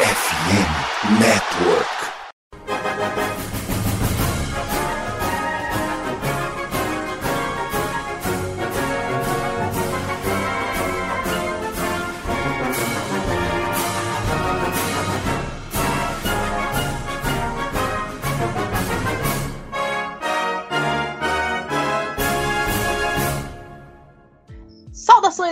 [0.00, 2.17] FM Network.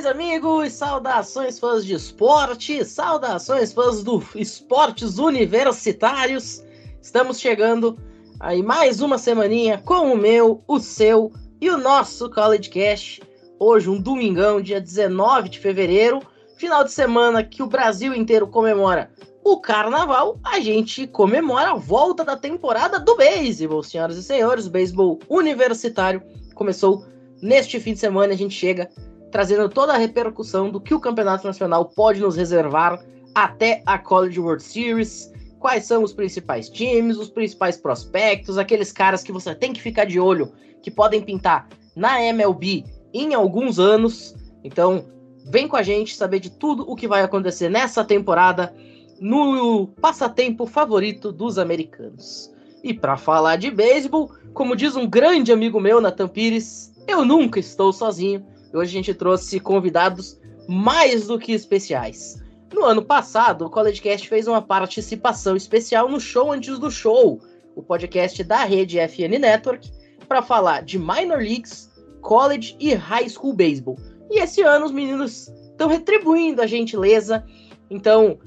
[0.07, 0.73] Amigos!
[0.73, 2.85] Saudações, fãs de esporte!
[2.85, 6.63] Saudações, fãs do esportes universitários!
[7.03, 7.99] Estamos chegando
[8.39, 13.21] aí mais uma semaninha com o meu, o seu e o nosso College Cash.
[13.59, 16.21] Hoje, um domingão, dia 19 de fevereiro,
[16.57, 19.11] final de semana que o Brasil inteiro comemora
[19.43, 24.67] o carnaval, a gente comemora a volta da temporada do beisebol, senhoras e senhores.
[24.67, 26.23] O beisebol universitário
[26.55, 27.05] começou
[27.41, 28.33] neste fim de semana.
[28.33, 28.91] A gente chega
[29.31, 34.41] trazendo toda a repercussão do que o campeonato nacional pode nos reservar até a College
[34.41, 35.33] World Series.
[35.59, 40.05] Quais são os principais times, os principais prospectos, aqueles caras que você tem que ficar
[40.05, 44.35] de olho, que podem pintar na MLB em alguns anos.
[44.63, 45.05] Então,
[45.47, 48.75] vem com a gente saber de tudo o que vai acontecer nessa temporada
[49.21, 52.53] no passatempo favorito dos americanos.
[52.83, 57.59] E para falar de beisebol, como diz um grande amigo meu, Nathan Pires, eu nunca
[57.59, 58.47] estou sozinho.
[58.77, 60.39] Hoje a gente trouxe convidados
[60.69, 62.43] mais do que especiais.
[62.75, 67.41] No ano passado, o College Cast fez uma participação especial no Show Antes do Show,
[67.75, 69.91] o podcast da rede FN Network,
[70.29, 73.97] para falar de minor leagues, college e high school baseball.
[74.31, 77.47] E esse ano os meninos estão retribuindo a gentileza.
[77.89, 78.39] Então,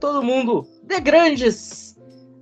[0.00, 1.98] todo mundo dê grandes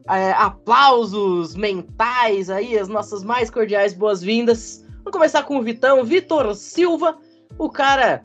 [0.08, 4.84] é, aplausos mentais aí, as nossas mais cordiais boas-vindas.
[4.98, 7.18] Vamos começar com o Vitão, Vitor Silva,
[7.58, 8.22] o cara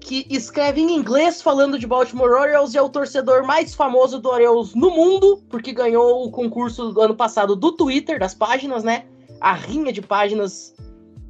[0.00, 4.28] que escreve em inglês falando de Baltimore Orioles e é o torcedor mais famoso do
[4.28, 9.04] Orioles no mundo, porque ganhou o concurso do ano passado do Twitter, das páginas, né?
[9.40, 10.74] A rinha de páginas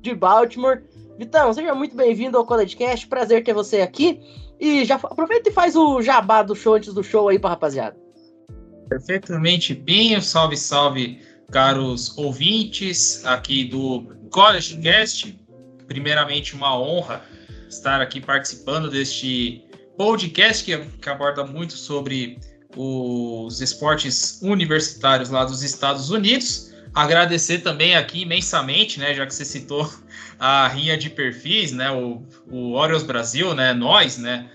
[0.00, 0.82] de Baltimore.
[1.19, 4.21] Vitão, seja muito bem-vindo ao College Cast, prazer ter você aqui.
[4.59, 7.97] E já aproveita e faz o jabá do show antes do show aí pra rapaziada.
[8.88, 10.21] Perfeitamente, Pinho.
[10.22, 15.38] Salve, salve, caros ouvintes aqui do College Cast.
[15.87, 17.22] Primeiramente, uma honra
[17.72, 19.65] estar aqui participando deste
[19.97, 22.38] podcast que, que aborda muito sobre
[22.77, 26.72] os esportes universitários lá dos Estados Unidos.
[26.94, 29.91] Agradecer também aqui imensamente, né, já que você citou
[30.38, 34.50] a rinha de perfis, né, o, o Orioles Brasil, né, nós, né,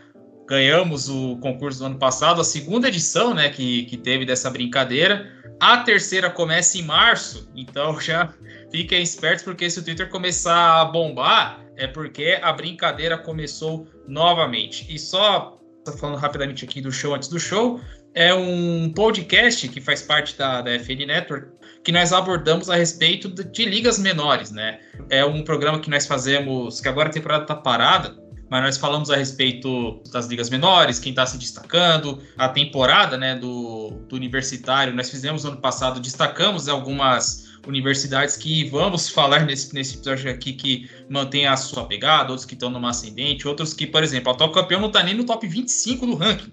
[0.47, 5.31] ganhamos o concurso do ano passado, a segunda edição, né, que, que teve dessa brincadeira.
[5.59, 8.31] A terceira começa em março, então já
[8.72, 14.85] fiquem espertos, porque se o Twitter começar a bombar, é porque a brincadeira começou novamente.
[14.89, 15.57] E só
[16.00, 17.79] falando rapidamente aqui do show antes do show,
[18.13, 21.47] é um podcast que faz parte da, da FN Network,
[21.83, 24.79] que nós abordamos a respeito de, de ligas menores, né?
[25.09, 28.17] É um programa que nós fazemos, que agora a temporada está parada,
[28.49, 33.35] mas nós falamos a respeito das ligas menores, quem está se destacando, a temporada né,
[33.35, 34.94] do, do universitário.
[34.94, 40.89] Nós fizemos ano passado, destacamos algumas universidades que vamos falar nesse, nesse episódio aqui que
[41.09, 44.51] mantém a sua pegada, outros que estão numa ascendente, outros que, por exemplo, o atual
[44.51, 46.51] campeão não está nem no top 25 do ranking,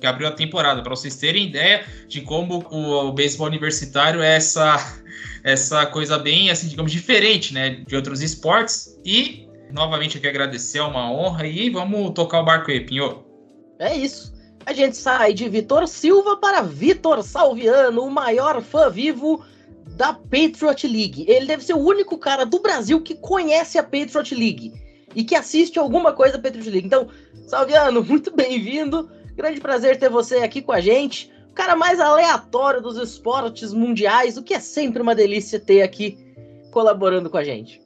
[0.00, 4.36] que abriu a temporada, para vocês terem ideia de como o, o beisebol universitário é
[4.36, 5.00] essa,
[5.44, 8.98] essa coisa bem, assim, digamos, diferente, né, de outros esportes.
[9.04, 13.24] E, novamente, aqui agradecer, é uma honra, e vamos tocar o barco aí, Pinho.
[13.78, 14.32] É isso.
[14.66, 19.44] A gente sai de Vitor Silva para Vitor Salviano, o maior fã vivo
[19.96, 21.24] da Patriot League.
[21.28, 24.72] Ele deve ser o único cara do Brasil que conhece a Patriot League
[25.14, 26.86] e que assiste alguma coisa da Patriot League.
[26.86, 27.08] Então,
[27.46, 29.10] Salviano, muito bem-vindo.
[29.36, 31.32] Grande prazer ter você aqui com a gente.
[31.50, 36.18] O cara mais aleatório dos esportes mundiais, o que é sempre uma delícia ter aqui
[36.72, 37.80] colaborando com a gente.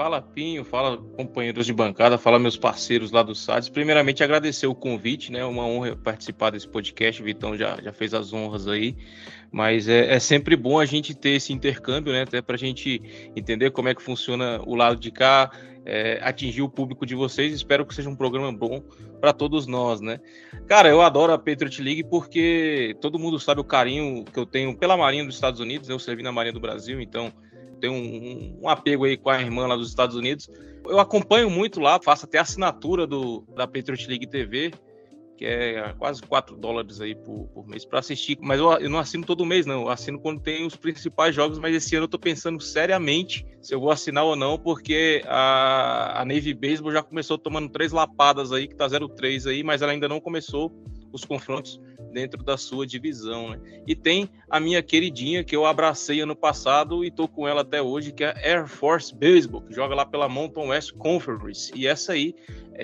[0.00, 3.68] Fala Pinho, fala companheiros de bancada, fala meus parceiros lá do SADS.
[3.68, 5.44] Primeiramente agradecer o convite, né?
[5.44, 7.20] Uma honra participar desse podcast.
[7.20, 8.96] O Vitão já, já fez as honras aí.
[9.52, 12.22] Mas é, é sempre bom a gente ter esse intercâmbio, né?
[12.22, 13.02] Até para a gente
[13.34, 15.50] entender como é que funciona o lado de cá,
[15.84, 17.52] é, atingir o público de vocês.
[17.52, 18.80] Espero que seja um programa bom
[19.20, 20.20] para todos nós, né?
[20.68, 24.76] Cara, eu adoro a Patriot League porque todo mundo sabe o carinho que eu tenho
[24.76, 25.88] pela Marinha dos Estados Unidos.
[25.88, 25.94] Né?
[25.94, 27.32] Eu servi na Marinha do Brasil, então
[27.80, 30.48] tenho um, um, apego aí com a irmã lá dos Estados Unidos.
[30.86, 34.70] Eu acompanho muito lá, faço até assinatura do, da Patriot League TV
[35.40, 38.36] que é quase 4 dólares aí por, por mês para assistir.
[38.42, 39.84] Mas eu, eu, não assino todo mês, não.
[39.84, 43.74] Eu assino quando tem os principais jogos, mas esse ano eu tô pensando seriamente se
[43.74, 48.52] eu vou assinar ou não, porque a, a Navy Baseball já começou tomando três lapadas
[48.52, 50.70] aí, que tá 0-3 aí, mas ela ainda não começou
[51.10, 51.80] os confrontos
[52.12, 53.50] dentro da sua divisão.
[53.50, 53.82] Né?
[53.86, 57.80] E tem a minha queridinha que eu abracei ano passado e tô com ela até
[57.80, 61.72] hoje, que é a Air Force Baseball, que joga lá pela Mountain West Conference.
[61.74, 62.34] E essa aí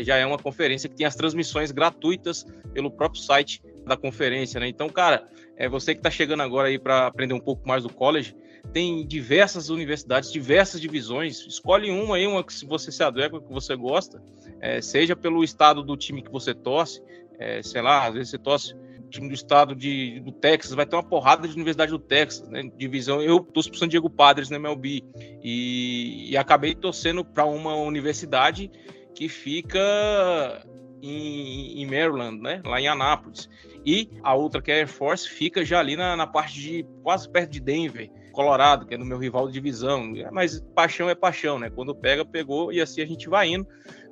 [0.02, 4.68] já é uma conferência que tem as transmissões gratuitas pelo próprio site da conferência, né?
[4.68, 7.92] Então, cara, é você que está chegando agora aí para aprender um pouco mais do
[7.92, 8.34] college,
[8.72, 11.46] tem diversas universidades, diversas divisões.
[11.46, 14.22] Escolhe uma aí, uma que você se adequa, que você gosta,
[14.60, 17.00] é, seja pelo estado do time que você torce,
[17.38, 18.74] é, sei lá, às vezes você torce
[19.08, 22.62] time do estado de, do Texas, vai ter uma porrada de universidade do Texas, né?
[22.76, 23.22] Divisão.
[23.22, 25.02] Eu torço pro San Diego Padres na MLB
[25.42, 28.70] e, e acabei torcendo para uma universidade
[29.16, 30.62] que fica
[31.02, 32.60] em, em, Maryland, né?
[32.64, 33.48] Lá em Anápolis.
[33.84, 37.28] E a outra, que é Air Force, fica já ali na, na parte de quase
[37.28, 38.10] perto de Denver.
[38.32, 40.12] Colorado, que é no meu rival de divisão.
[40.30, 41.70] Mas paixão é paixão, né?
[41.70, 43.66] Quando pega, pegou e assim a gente vai indo.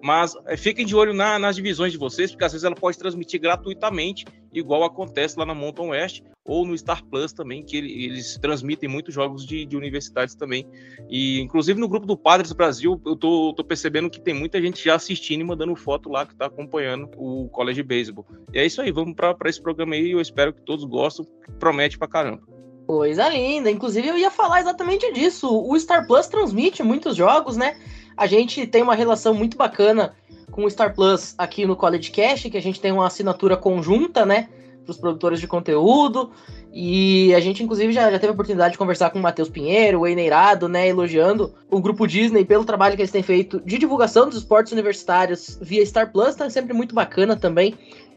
[0.04, 2.98] Mas é, fiquem de olho na, nas divisões de vocês, porque às vezes ela pode
[2.98, 8.04] transmitir gratuitamente, igual acontece lá na Mountain West ou no Star Plus também, que ele,
[8.04, 10.68] eles transmitem muitos jogos de, de, universidades também.
[11.08, 14.84] E inclusive no grupo do Padres Brasil, eu tô, tô percebendo que tem muita gente
[14.84, 18.26] já assistindo e mandando foto lá que tá acompanhando o College Baseball.
[18.52, 20.10] E é isso aí, vamos para esse programa aí.
[20.10, 21.26] Eu espero que todos gostem,
[21.58, 22.42] promete pra caramba.
[22.86, 23.70] Coisa linda.
[23.70, 25.48] Inclusive, eu ia falar exatamente disso.
[25.48, 27.74] O Star Plus transmite muitos jogos, né?
[28.16, 30.14] A gente tem uma relação muito bacana
[30.50, 34.24] com o Star Plus aqui no College Cash, que a gente tem uma assinatura conjunta,
[34.24, 34.48] né?
[34.84, 36.30] Para os produtores de conteúdo.
[36.72, 40.00] E a gente, inclusive, já, já teve a oportunidade de conversar com o Matheus Pinheiro,
[40.00, 40.88] o Eineirado, né?
[40.88, 45.58] Elogiando o grupo Disney pelo trabalho que eles têm feito de divulgação dos esportes universitários
[45.60, 46.36] via Star Plus.
[46.36, 47.74] Tá sempre muito bacana também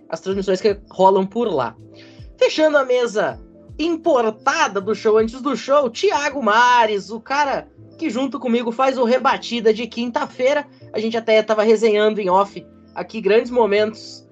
[0.09, 1.75] as transmissões que rolam por lá.
[2.37, 3.39] Fechando a mesa
[3.79, 7.67] importada do show antes do show, Thiago Mares, o cara
[7.97, 10.65] que junto comigo faz o Rebatida de quinta-feira.
[10.93, 14.27] A gente até estava resenhando em off aqui grandes momentos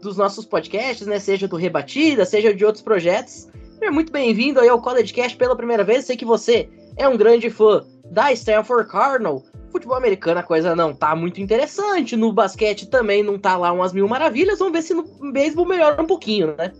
[0.00, 1.18] dos nossos podcasts, né?
[1.18, 3.48] Seja do Rebatida, seja de outros projetos.
[3.78, 6.04] Seja muito bem-vindo aí ao College Cast pela primeira vez.
[6.04, 9.42] Sei que você é um grande fã da Stanford Cardinal.
[9.70, 12.16] Futebol americano a coisa não tá muito interessante.
[12.16, 14.58] No basquete também não tá lá umas mil maravilhas.
[14.58, 16.72] Vamos ver se no beisebol melhora um pouquinho, né?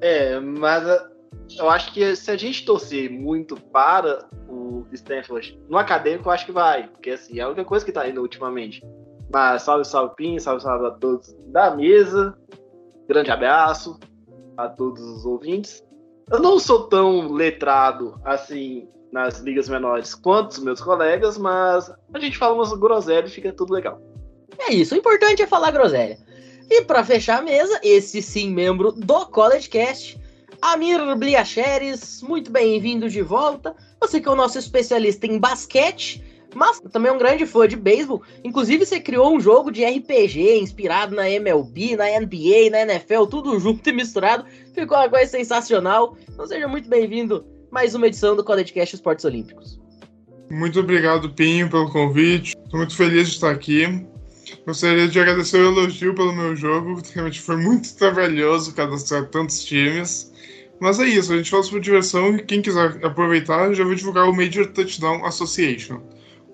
[0.00, 0.84] É, mas
[1.56, 6.46] eu acho que se a gente torcer muito para o Stanford no acadêmico, eu acho
[6.46, 8.82] que vai, porque assim, é a única coisa que tá indo ultimamente.
[9.32, 12.36] Mas salve, salve, Pim, salve, salve a todos da mesa.
[13.06, 13.98] Grande abraço
[14.56, 15.84] a todos os ouvintes.
[16.30, 22.18] Eu não sou tão letrado assim nas ligas menores quanto os meus colegas, mas a
[22.18, 24.00] gente fala umas groselhas e fica tudo legal.
[24.58, 26.18] É isso, o importante é falar groselha.
[26.70, 30.20] E para fechar a mesa, esse sim membro do College Cast,
[30.60, 33.76] Amir Bliacheres, muito bem-vindo de volta.
[34.00, 36.22] Você que é o nosso especialista em basquete,
[36.54, 38.22] mas também é um grande fã de beisebol.
[38.42, 43.58] Inclusive, você criou um jogo de RPG inspirado na MLB, na NBA, na NFL, tudo
[43.60, 44.44] junto e misturado.
[44.74, 46.16] Ficou uma coisa sensacional.
[46.28, 49.78] Então seja muito bem-vindo mais uma edição do Cast Esportes Olímpicos.
[50.50, 52.56] Muito obrigado, Pinho, pelo convite.
[52.64, 54.06] Estou muito feliz de estar aqui.
[54.66, 57.00] Gostaria de agradecer o elogio pelo meu jogo.
[57.14, 60.32] Realmente foi muito trabalhoso cadastrar tantos times.
[60.80, 64.28] Mas é isso, a gente faz por diversão e quem quiser aproveitar, já vou divulgar
[64.28, 66.00] o Major Touchdown Association.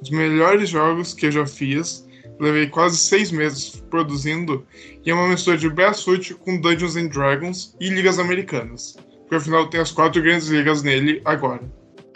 [0.00, 2.04] Os melhores jogos que eu já fiz.
[2.40, 4.66] Levei quase seis meses produzindo
[5.04, 8.96] e é uma mistura de Bassfoot com Dungeons and Dragons e ligas americanas.
[9.20, 11.62] Porque afinal tem as quatro grandes ligas nele agora.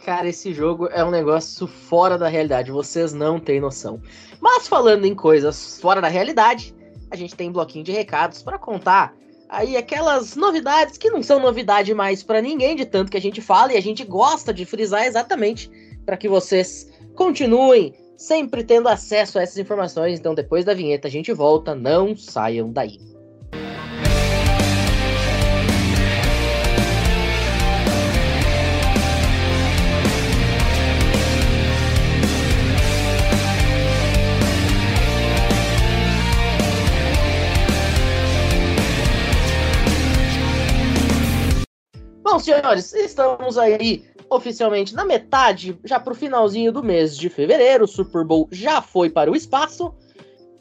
[0.05, 4.01] Cara, esse jogo é um negócio fora da realidade, vocês não têm noção.
[4.41, 6.75] Mas falando em coisas fora da realidade,
[7.11, 9.15] a gente tem um bloquinho de recados para contar
[9.49, 13.41] aí aquelas novidades que não são novidade mais para ninguém, de tanto que a gente
[13.41, 15.71] fala e a gente gosta de frisar exatamente
[16.05, 20.19] para que vocês continuem sempre tendo acesso a essas informações.
[20.19, 21.75] Então, depois da vinheta, a gente volta.
[21.75, 22.99] Não saiam daí.
[42.31, 47.85] Bom, senhores, estamos aí oficialmente na metade, já pro finalzinho do mês de fevereiro.
[47.85, 49.95] O Super Bowl já foi para o espaço.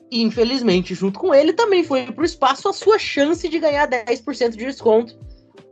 [0.09, 3.86] E, infelizmente, junto com ele, também foi para o espaço a sua chance de ganhar
[3.86, 5.19] 10% de desconto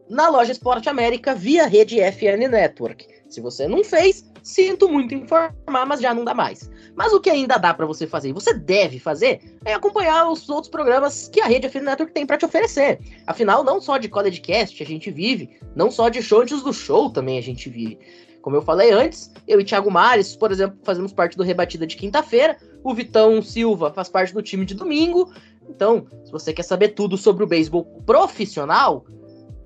[0.09, 3.07] na loja Esporte América via rede FN Network.
[3.29, 6.69] Se você não fez, sinto muito informar, mas já não dá mais.
[6.95, 10.47] Mas o que ainda dá para você fazer, e você deve fazer, é acompanhar os
[10.49, 12.99] outros programas que a Rede FN Network tem para te oferecer.
[13.27, 17.09] Afinal, não só de College a gente vive, não só de show antes do show
[17.09, 17.99] também a gente vive.
[18.41, 21.97] Como eu falei antes, eu e Thiago Mares, por exemplo, fazemos parte do Rebatida de
[21.97, 22.55] quinta-feira.
[22.83, 25.33] O Vitão Silva faz parte do time de domingo.
[25.67, 29.03] Então, se você quer saber tudo sobre o beisebol profissional,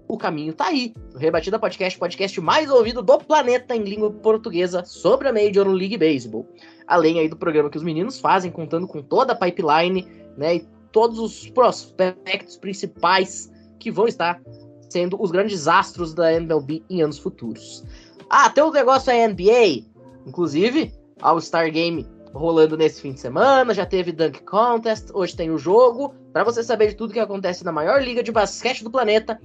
[0.10, 0.94] o caminho tá aí.
[1.14, 5.98] O Rebatida Podcast, podcast mais ouvido do planeta em língua portuguesa sobre a Major League
[5.98, 6.48] Baseball.
[6.88, 10.68] Além aí do programa que os meninos fazem, contando com toda a pipeline, né, e
[10.92, 14.42] todos os prospectos principais que vão estar
[14.90, 17.86] sendo os grandes astros da MLB em anos futuros.
[18.28, 19.86] Ah, tem um negócio aí NBA,
[20.26, 25.58] inclusive, All-Star Game rolando nesse fim de semana, já teve Dunk Contest, hoje tem o
[25.58, 26.16] jogo.
[26.34, 29.40] Para você saber de tudo que acontece na maior liga de basquete do planeta,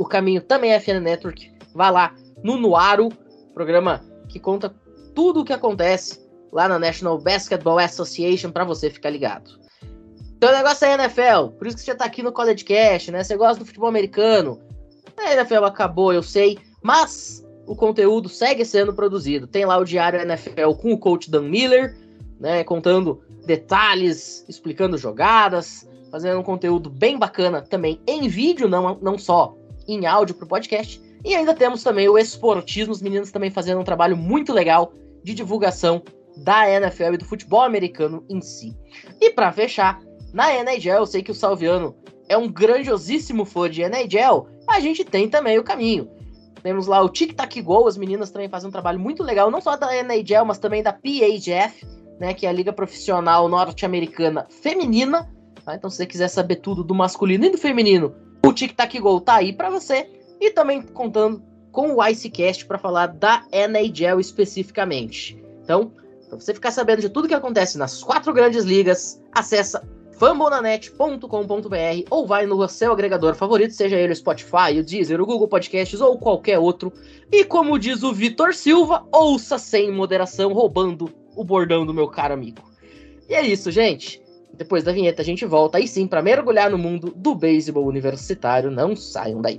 [0.00, 1.52] o caminho também é FN Network.
[1.74, 3.10] Vai lá no Nuaro,
[3.52, 4.74] programa que conta
[5.14, 9.60] tudo o que acontece lá na National Basketball Association para você ficar ligado.
[10.38, 13.22] Então o negócio é NFL, por isso que você tá aqui no College Cast, né?
[13.22, 14.58] Você gosta do futebol americano.
[15.18, 19.46] A NFL acabou, eu sei, mas o conteúdo segue sendo produzido.
[19.46, 21.94] Tem lá o Diário NFL com o coach Dan Miller,
[22.40, 29.18] né, contando detalhes, explicando jogadas, fazendo um conteúdo bem bacana também em vídeo, não, não
[29.18, 29.59] só
[29.92, 31.00] em áudio para o podcast.
[31.24, 34.92] E ainda temos também o Esportismo, os meninos também fazendo um trabalho muito legal
[35.22, 36.02] de divulgação
[36.38, 38.74] da NFL e do futebol americano em si.
[39.20, 40.00] E para fechar,
[40.32, 41.94] na NHL, eu sei que o Salviano
[42.28, 46.08] é um grandiosíssimo fã de NHL, a gente tem também o caminho.
[46.62, 49.60] Temos lá o Tic Tac Go, as meninas também fazem um trabalho muito legal, não
[49.60, 51.86] só da NHL, mas também da PHF,
[52.20, 55.30] né, que é a Liga Profissional Norte-Americana Feminina.
[55.64, 55.74] Tá?
[55.74, 58.14] Então, se você quiser saber tudo do masculino e do feminino,
[58.50, 60.08] o Tic Tac Go tá aí para você.
[60.40, 65.40] E também contando com o Icecast para falar da NHL especificamente.
[65.62, 65.92] Então,
[66.28, 72.26] para você ficar sabendo de tudo que acontece nas quatro grandes ligas, acessa fambonanet.com.br ou
[72.26, 76.18] vai no seu agregador favorito, seja ele o Spotify, o Deezer, o Google Podcasts ou
[76.18, 76.92] qualquer outro.
[77.32, 82.34] E como diz o Vitor Silva, ouça sem moderação, roubando o bordão do meu caro
[82.34, 82.62] amigo.
[83.28, 84.20] E é isso, gente.
[84.60, 88.70] Depois da vinheta a gente volta aí sim para mergulhar no mundo do beisebol universitário.
[88.70, 89.58] Não saiam daí.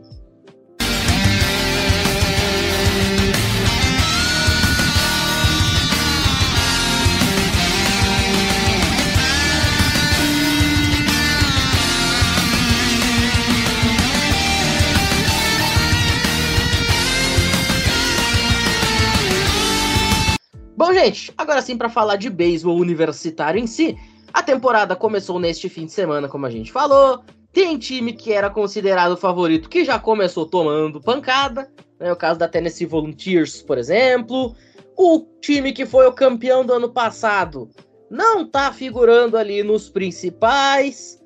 [20.78, 23.98] Bom, gente, agora sim para falar de beisebol universitário em si,
[24.34, 27.24] a temporada começou neste fim de semana, como a gente falou.
[27.52, 31.70] Tem time que era considerado favorito que já começou tomando pancada,
[32.00, 32.12] né?
[32.12, 34.56] O caso da Tennessee Volunteers, por exemplo.
[34.98, 37.70] O time que foi o campeão do ano passado
[38.10, 41.20] não tá figurando ali nos principais.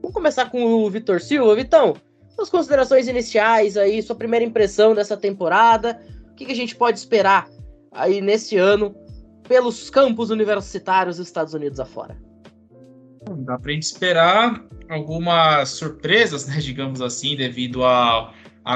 [0.00, 1.54] Vamos começar com o Vitor Silva.
[1.54, 1.94] Vitão,
[2.34, 6.00] suas considerações iniciais aí, sua primeira impressão dessa temporada.
[6.30, 7.48] O que, que a gente pode esperar
[7.92, 8.94] aí nesse ano
[9.46, 12.27] pelos campos universitários dos Estados Unidos afora?
[13.26, 18.32] Dá pra gente esperar algumas surpresas, né, digamos assim, devido à,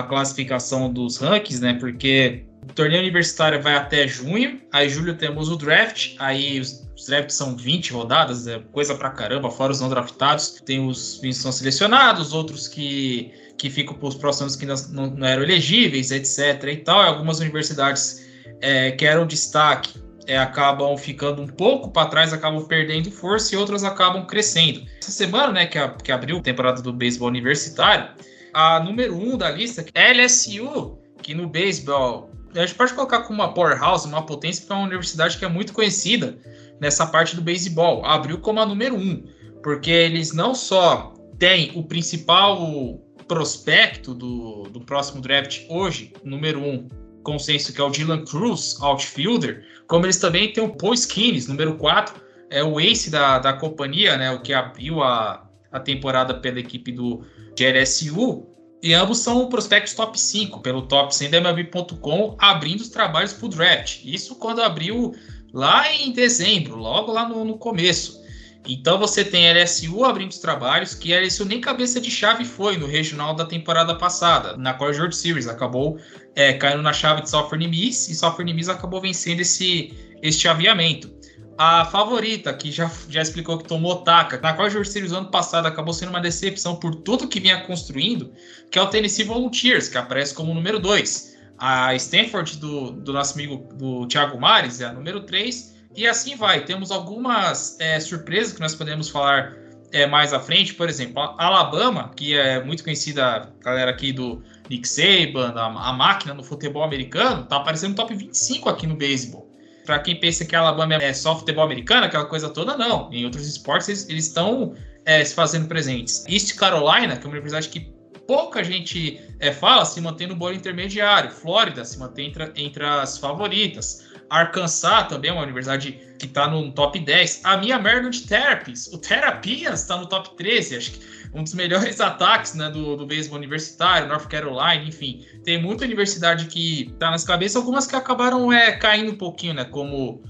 [0.09, 5.57] classificação dos rankings, né, porque o torneio universitário vai até junho, aí julho temos o
[5.57, 9.89] draft, aí os, os drafts são 20 rodadas, é coisa pra caramba, fora os não
[9.89, 14.77] draftados, tem os que são selecionados, outros que, que ficam para os próximos que não,
[15.11, 18.27] não, eram elegíveis, etc e tal, algumas universidades
[18.61, 23.59] é, que eram destaque é, acabam ficando um pouco para trás, acabam perdendo força e
[23.59, 24.83] outras acabam crescendo.
[25.01, 28.11] Essa semana, né, que, a, que abriu a temporada do beisebol universitário,
[28.55, 33.43] a número um da lista é LSU, que no beisebol a gente pode colocar como
[33.43, 36.39] uma powerhouse, uma potência, porque é uma universidade que é muito conhecida
[36.79, 38.05] nessa parte do beisebol.
[38.05, 39.25] Abriu como a número um,
[39.63, 46.89] porque eles não só têm o principal prospecto do, do próximo draft hoje, número um,
[47.23, 51.77] consenso que é o Dylan Cruz, outfielder, como eles também têm o Paul Skinnes, número
[51.77, 52.15] 4,
[52.49, 56.91] é o ace da, da companhia, né, o que abriu a, a temporada pela equipe
[56.91, 57.23] do
[57.55, 58.47] GLSU,
[58.83, 63.45] e ambos são prospectos top 5 pelo top 100 da MLB.com, abrindo os trabalhos para
[63.45, 64.01] o draft.
[64.03, 65.15] Isso quando abriu
[65.53, 68.22] lá em dezembro, logo lá no, no começo.
[68.67, 72.87] Então você tem LSU abrindo os trabalhos, que LSU nem cabeça de chave foi no
[72.87, 75.49] regional da temporada passada, na Core World Series.
[75.49, 75.99] Acabou
[76.37, 79.93] é, caindo na chave de Southern Miss e Southern Miss acabou vencendo esse,
[80.23, 81.13] esse chaveamento.
[81.59, 85.67] A favorita, que já, já explicou que tomou taca, na Core World Series ano passado
[85.67, 88.33] acabou sendo uma decepção por tudo que vinha construindo,
[88.71, 91.33] que é o Tennessee Volunteers, que aparece como número 2.
[91.59, 96.37] A Stanford do, do nosso amigo do Thiago Mares é a número 3 e assim
[96.37, 96.65] vai.
[96.65, 99.57] Temos algumas é, surpresas que nós podemos falar
[99.93, 100.75] é, mais à frente.
[100.75, 105.93] Por exemplo, a Alabama, que é muito conhecida, galera aqui do Nick Saban, a, a
[105.93, 109.51] máquina no futebol americano, tá aparecendo top 25 aqui no beisebol.
[109.85, 113.13] Para quem pensa que a Alabama é só futebol americano, aquela coisa toda, não.
[113.13, 116.25] Em outros esportes, eles estão é, se fazendo presentes.
[116.29, 117.93] East Carolina, que é uma universidade que
[118.27, 121.31] pouca gente é, fala, se mantém no bolo intermediário.
[121.31, 124.05] Flórida se mantém entre, entre as favoritas.
[124.33, 127.43] Arkansas também é uma universidade que está no top 10.
[127.45, 131.01] A minha Maryland Terrapies, o Terapias está no top 13, acho que
[131.35, 135.27] um dos melhores ataques né, do, do beisebol universitário, North Carolina, enfim.
[135.45, 139.65] Tem muita universidade que está nas cabeças, algumas que acabaram é, caindo um pouquinho, né?
[139.67, 140.23] Como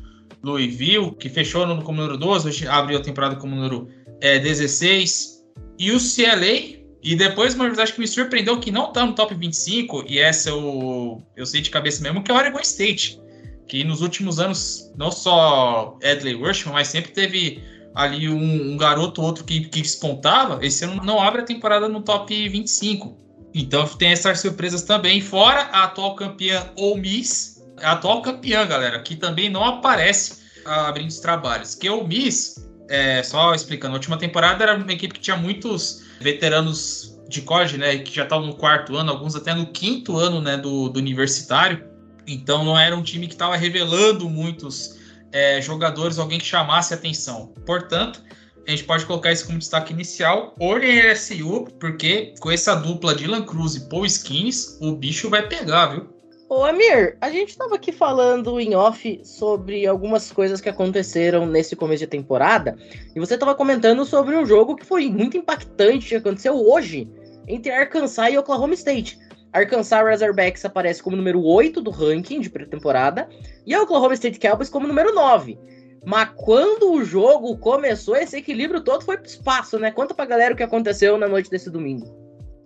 [0.42, 3.88] Louisville, que fechou no, como número 12, hoje abriu a temporada como número
[4.20, 5.44] é, 16.
[5.78, 9.32] E o CLA, e depois uma universidade que me surpreendeu que não está no top
[9.32, 13.22] 25, e essa eu, eu sei de cabeça mesmo, que é o Oregon State.
[13.72, 17.64] Que nos últimos anos, não só Edley Worsham, mas sempre teve
[17.94, 21.88] ali um, um garoto ou outro que, que despontava, esse ano não abre a temporada
[21.88, 23.16] no top 25.
[23.54, 25.22] Então tem essas surpresas também.
[25.22, 31.08] Fora a atual campeã ou Miss, a atual campeã, galera, que também não aparece abrindo
[31.08, 31.74] os trabalhos.
[31.74, 36.02] Que o Miss, é, só explicando, a última temporada era uma equipe que tinha muitos
[36.20, 40.42] veteranos de college, né, que já estavam no quarto ano, alguns até no quinto ano,
[40.42, 41.90] né, do, do universitário.
[42.26, 44.98] Então não era um time que estava revelando muitos
[45.32, 47.52] é, jogadores, alguém que chamasse atenção.
[47.66, 48.22] Portanto,
[48.66, 50.54] a gente pode colocar isso como destaque inicial.
[50.60, 55.86] Olhem LSU, porque com essa dupla Dylan Cruz e Paul Skins, o bicho vai pegar,
[55.86, 56.12] viu?
[56.48, 61.74] Ô Amir, a gente estava aqui falando em off sobre algumas coisas que aconteceram nesse
[61.74, 62.76] começo de temporada,
[63.16, 67.08] e você estava comentando sobre um jogo que foi muito impactante, que aconteceu hoje,
[67.48, 69.18] entre Arkansas e Oklahoma State.
[69.52, 73.28] Arkansas Razorbacks aparece como número 8 do ranking de pré-temporada
[73.66, 75.58] e a Oklahoma State Cowboys como número 9.
[76.04, 79.90] Mas quando o jogo começou, esse equilíbrio todo foi pro espaço, né?
[79.90, 82.06] Conta pra galera o que aconteceu na noite desse domingo.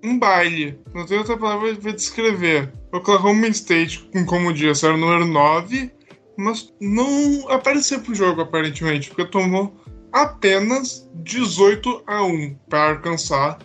[0.02, 0.78] Um baile.
[0.95, 2.73] Não tem outra palavra pra descrever.
[2.93, 5.90] Oklahoma State, como disse, era o número 9,
[6.38, 9.75] mas não apareceu pro jogo, aparentemente, porque tomou
[10.12, 13.57] apenas 18 a 1 para Arkansas,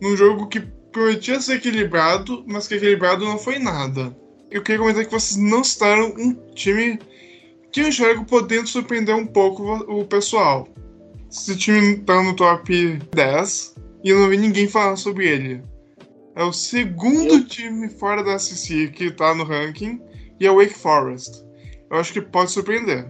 [0.00, 0.60] num jogo que
[0.96, 4.16] prometia ser equilibrado, mas que equilibrado não foi nada.
[4.50, 6.98] Eu queria comentar que vocês não citaram um time
[7.70, 10.66] que eu enxergo podendo surpreender um pouco o pessoal.
[11.30, 15.62] Esse time tá no top 10 e eu não vi ninguém falar sobre ele.
[16.34, 17.46] É o segundo eu...
[17.46, 20.00] time fora da SEC que tá no ranking
[20.40, 21.44] e é o Wake Forest.
[21.90, 23.06] Eu acho que pode surpreender.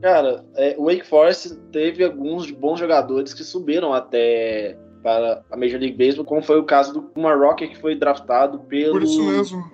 [0.00, 5.80] Cara, é, o Wake Forest teve alguns bons jogadores que subiram até para a Major
[5.80, 9.22] League Baseball, como foi o caso do Kumar Rocker, que foi draftado pelo Por isso
[9.22, 9.70] mesmo.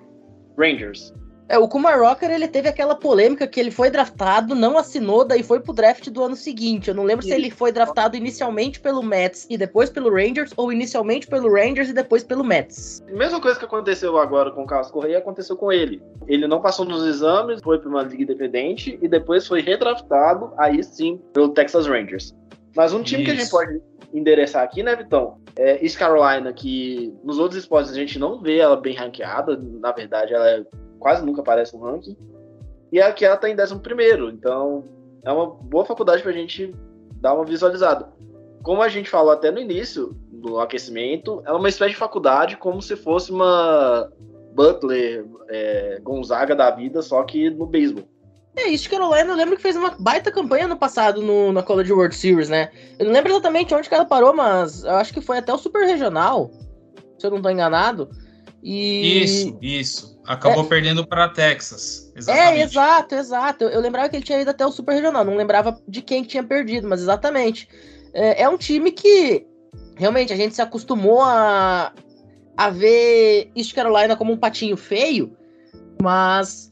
[0.57, 1.13] Rangers.
[1.49, 5.41] É, o Kumar Rocker, ele teve aquela polêmica que ele foi draftado, não assinou, daí
[5.41, 6.89] foi pro draft do ano seguinte.
[6.89, 10.73] Eu não lembro se ele foi draftado inicialmente pelo Mets e depois pelo Rangers, ou
[10.73, 13.01] inicialmente pelo Rangers e depois pelo Mets.
[13.07, 16.01] Mesma coisa que aconteceu agora com o Carlos Correia, aconteceu com ele.
[16.27, 20.83] Ele não passou nos exames, foi para uma liga independente e depois foi redraftado, aí
[20.83, 22.35] sim, pelo Texas Rangers.
[22.77, 23.31] Mas um time Isso.
[23.31, 23.81] que a gente pode
[24.13, 25.39] endereçar aqui, né, Vitão?
[25.55, 29.91] É East Carolina, que nos outros esportes a gente não vê ela bem ranqueada, na
[29.91, 30.63] verdade ela é,
[30.99, 32.15] quase nunca aparece no ranking.
[32.91, 34.83] E aqui ela tá em 11 primeiro, então
[35.25, 36.71] é uma boa faculdade pra gente
[37.19, 38.09] dar uma visualizada.
[38.61, 42.57] Como a gente falou até no início do aquecimento, ela é uma espécie de faculdade
[42.57, 44.07] como se fosse uma
[44.53, 48.03] Butler, é, Gonzaga da vida, só que no beisebol.
[48.57, 51.93] É, East Carolina, eu lembro que fez uma baita campanha no passado no, na College
[51.93, 52.71] World Series, né?
[52.97, 55.59] Eu não lembro exatamente onde que ela parou, mas eu acho que foi até o
[55.59, 56.49] Super Regional,
[57.19, 58.09] se eu não tô enganado.
[58.63, 59.23] E...
[59.23, 60.19] Isso, isso.
[60.25, 60.67] Acabou é...
[60.67, 62.11] perdendo para Texas.
[62.15, 62.59] É, exatamente.
[62.59, 63.63] É, exato, exato.
[63.63, 66.23] Eu, eu, lembrava que ele tinha ido até o Super Regional, não lembrava de quem
[66.23, 67.69] que tinha perdido, mas exatamente.
[68.11, 69.45] É, é um time que
[69.95, 71.93] realmente a gente se acostumou a,
[72.57, 75.37] a ver East Carolina como um patinho feio,
[76.01, 76.66] mas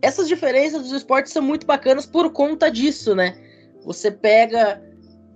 [0.00, 3.36] essas diferenças dos esportes são muito bacanas por conta disso, né?
[3.84, 4.82] Você pega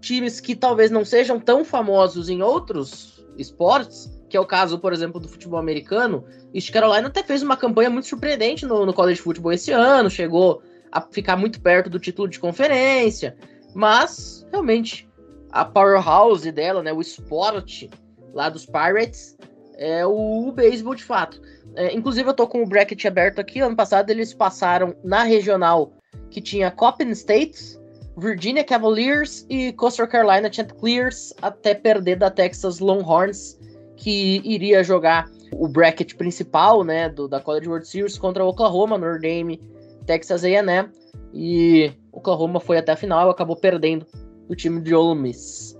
[0.00, 4.92] times que talvez não sejam tão famosos em outros esportes, que é o caso, por
[4.92, 6.24] exemplo, do futebol americano.
[6.52, 10.62] East Carolina até fez uma campanha muito surpreendente no, no college football esse ano, chegou
[10.90, 13.36] a ficar muito perto do título de conferência,
[13.74, 15.08] mas realmente
[15.50, 17.90] a powerhouse dela, né, o esporte
[18.34, 19.36] lá dos Pirates,
[19.76, 21.40] é o, o beisebol de fato.
[21.74, 23.60] É, inclusive, eu tô com o bracket aberto aqui.
[23.60, 25.92] Ano passado, eles passaram na regional
[26.30, 27.78] que tinha Coppin State,
[28.16, 33.58] Virginia Cavaliers e Coastal Carolina Chanticleers, até perder da Texas Longhorns,
[33.96, 39.60] que iria jogar o bracket principal, né, do, da College World Series contra Oklahoma, Notre
[40.06, 40.90] Texas A&M,
[41.32, 44.06] e Oklahoma foi até a final, acabou perdendo
[44.48, 45.78] o time de Ole Miss.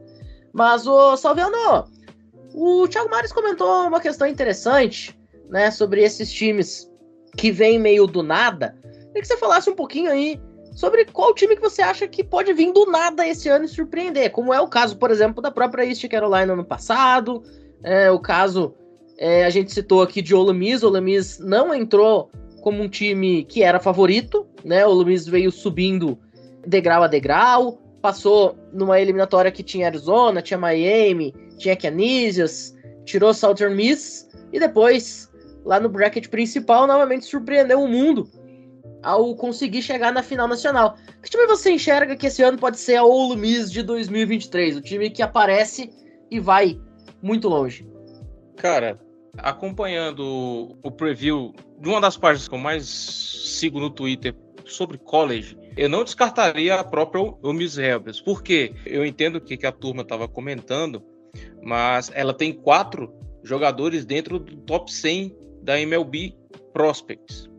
[0.53, 1.87] Mas, o Salviano,
[2.55, 5.19] o Thiago Mares comentou uma questão interessante,
[5.53, 6.91] né, sobre esses times
[7.37, 8.75] que vêm meio do nada.
[8.83, 10.41] Queria que você falasse um pouquinho aí
[10.75, 14.31] sobre qual time que você acha que pode vir do nada esse ano e surpreender,
[14.31, 17.43] como é o caso, por exemplo, da própria East Carolina no passado,
[17.85, 18.75] É, o caso,
[19.19, 22.31] é, a gente citou aqui de Olamis, Olamis não entrou
[22.63, 24.87] como um time que era favorito, né?
[24.87, 26.17] Olamis veio subindo
[26.65, 32.73] degrau a degrau, passou numa eliminatória que tinha Arizona, tinha Miami, tinha Canisius,
[33.05, 35.29] tirou Southern Miss e depois,
[35.65, 38.29] lá no bracket principal, novamente surpreendeu o mundo
[39.03, 40.97] ao conseguir chegar na final nacional.
[41.23, 44.77] Que time você enxerga que esse ano pode ser a Ole Miss de 2023?
[44.77, 45.91] O time que aparece
[46.31, 46.81] e vai
[47.21, 47.87] muito longe.
[48.57, 48.99] Cara,
[49.39, 55.59] acompanhando o preview de uma das páginas que eu mais sigo no Twitter sobre college,
[55.77, 58.21] eu não descartaria a própria Ole Miss Rebels.
[58.21, 58.75] Por quê?
[58.87, 61.03] Eu entendo o que, que a turma estava comentando,
[61.63, 66.35] mas ela tem quatro jogadores dentro do top 100 da MLB
[66.73, 67.51] Prospects.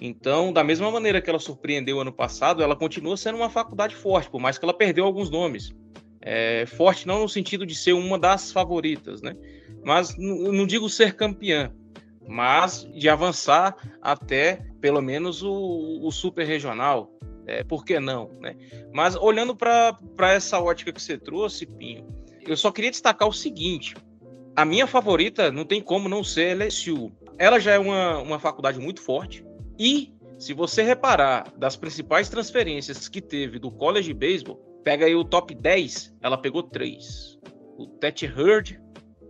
[0.00, 4.28] Então, da mesma maneira que ela surpreendeu ano passado, ela continua sendo uma faculdade forte,
[4.28, 5.72] por mais que ela perdeu alguns nomes.
[6.20, 9.36] É, forte não no sentido de ser uma das favoritas, né?
[9.84, 11.70] Mas não digo ser campeã,
[12.26, 17.10] mas de avançar até pelo menos o, o super regional.
[17.46, 18.56] É, por que não, né?
[18.92, 19.98] Mas olhando para
[20.32, 22.06] essa ótica que você trouxe, Pinho,
[22.46, 23.94] eu só queria destacar o seguinte:
[24.56, 27.12] a minha favorita não tem como não ser LSU.
[27.38, 29.44] Ela já é uma, uma faculdade muito forte,
[29.78, 35.24] e se você reparar das principais transferências que teve do college baseball, pega aí o
[35.24, 37.38] top 10, ela pegou três.
[37.78, 38.80] O Ted Hurd,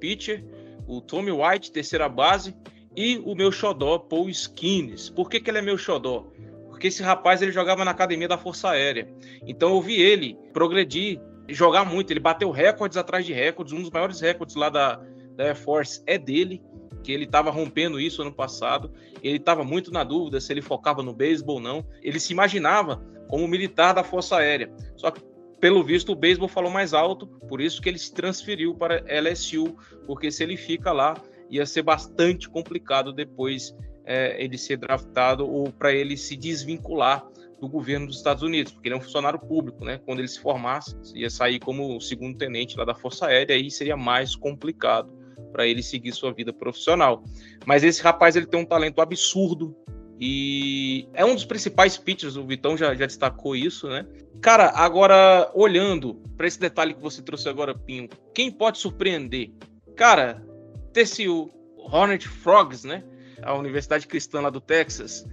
[0.00, 0.44] pitcher,
[0.86, 2.54] o Tommy White, terceira base,
[2.96, 5.10] e o meu xodó, Paul Skinnes.
[5.10, 6.26] Por que, que ele é meu xodó?
[6.68, 9.08] Porque esse rapaz ele jogava na academia da Força Aérea.
[9.46, 12.10] Então eu vi ele progredir, jogar muito.
[12.10, 13.72] Ele bateu recordes atrás de recordes.
[13.72, 15.00] Um dos maiores recordes lá da,
[15.36, 16.62] da Air Force é dele
[17.04, 18.90] que ele estava rompendo isso ano passado.
[19.22, 21.86] Ele estava muito na dúvida se ele focava no beisebol ou não.
[22.02, 24.72] Ele se imaginava como militar da Força Aérea.
[24.96, 25.20] Só que,
[25.60, 29.76] pelo visto, o beisebol falou mais alto, por isso que ele se transferiu para LSU,
[30.06, 31.14] porque se ele fica lá,
[31.50, 37.26] ia ser bastante complicado depois é, ele ser draftado ou para ele se desvincular
[37.60, 39.98] do governo dos Estados Unidos, porque ele é um funcionário público, né?
[40.04, 43.96] Quando ele se formasse, ia sair como segundo tenente lá da Força Aérea, aí seria
[43.96, 45.23] mais complicado
[45.54, 47.22] para ele seguir sua vida profissional.
[47.64, 49.72] Mas esse rapaz ele tem um talento absurdo
[50.20, 54.04] e é um dos principais pitchers, o Vitão já, já destacou isso, né?
[54.42, 59.52] Cara, agora olhando para esse detalhe que você trouxe agora, Pinho, quem pode surpreender?
[59.94, 60.44] Cara,
[60.92, 63.04] TCU, Hornet Frogs, né?
[63.40, 65.24] A Universidade Cristã lá do Texas.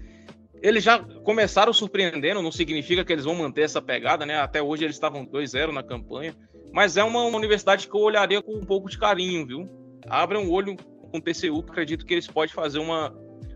[0.61, 4.39] Eles já começaram surpreendendo, não significa que eles vão manter essa pegada, né?
[4.39, 6.35] Até hoje eles estavam 2-0 na campanha.
[6.71, 9.80] Mas é uma, uma universidade que eu olharia com um pouco de carinho, viu?
[10.11, 13.15] Abram o olho com o TCU, acredito que eles podem fazer uma,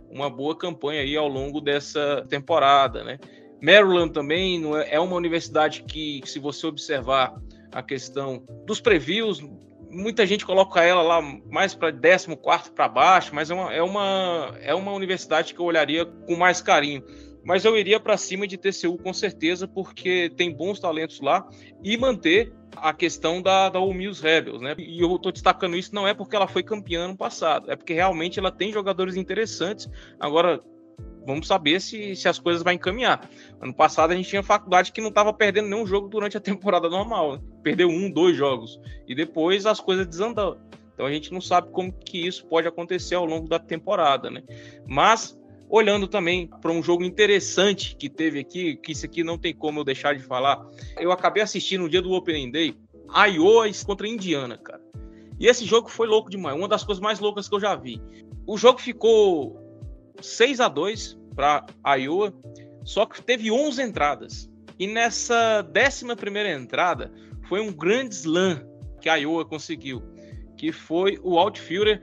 [0.09, 3.19] uma boa campanha aí ao longo dessa temporada, né?
[3.61, 7.33] Maryland também é, é uma universidade que, se você observar
[7.71, 9.43] a questão dos previews,
[9.89, 12.27] muita gente coloca ela lá mais para 14
[12.73, 16.61] para baixo, mas é uma, é, uma, é uma universidade que eu olharia com mais
[16.61, 17.03] carinho.
[17.43, 21.47] Mas eu iria para cima de TCU com certeza, porque tem bons talentos lá
[21.83, 24.75] e manter a questão da, da Miss Rebels, né?
[24.77, 27.93] E eu tô destacando isso não é porque ela foi campeã no passado, é porque
[27.93, 29.89] realmente ela tem jogadores interessantes.
[30.19, 30.61] Agora,
[31.25, 33.29] vamos saber se, se as coisas vão encaminhar.
[33.59, 36.89] Ano passado a gente tinha faculdade que não estava perdendo nenhum jogo durante a temporada
[36.89, 37.41] normal, né?
[37.63, 40.57] perdeu um, dois jogos e depois as coisas desandaram.
[40.93, 44.43] Então a gente não sabe como que isso pode acontecer ao longo da temporada, né?
[44.87, 45.37] Mas
[45.69, 49.79] Olhando também para um jogo interessante que teve aqui, que isso aqui não tem como
[49.79, 50.63] eu deixar de falar.
[50.99, 52.75] Eu acabei assistindo no dia do Opening Day,
[53.29, 54.81] Iowa contra Indiana, cara.
[55.39, 58.01] E esse jogo foi louco demais, uma das coisas mais loucas que eu já vi.
[58.47, 59.59] O jogo ficou
[60.21, 61.65] 6 a 2 para
[61.97, 62.33] Iowa,
[62.83, 64.49] só que teve 11 entradas.
[64.79, 67.11] E nessa 11 primeira entrada
[67.47, 68.61] foi um grande slam
[69.01, 70.01] que a Iowa conseguiu,
[70.57, 72.01] que foi o outfielder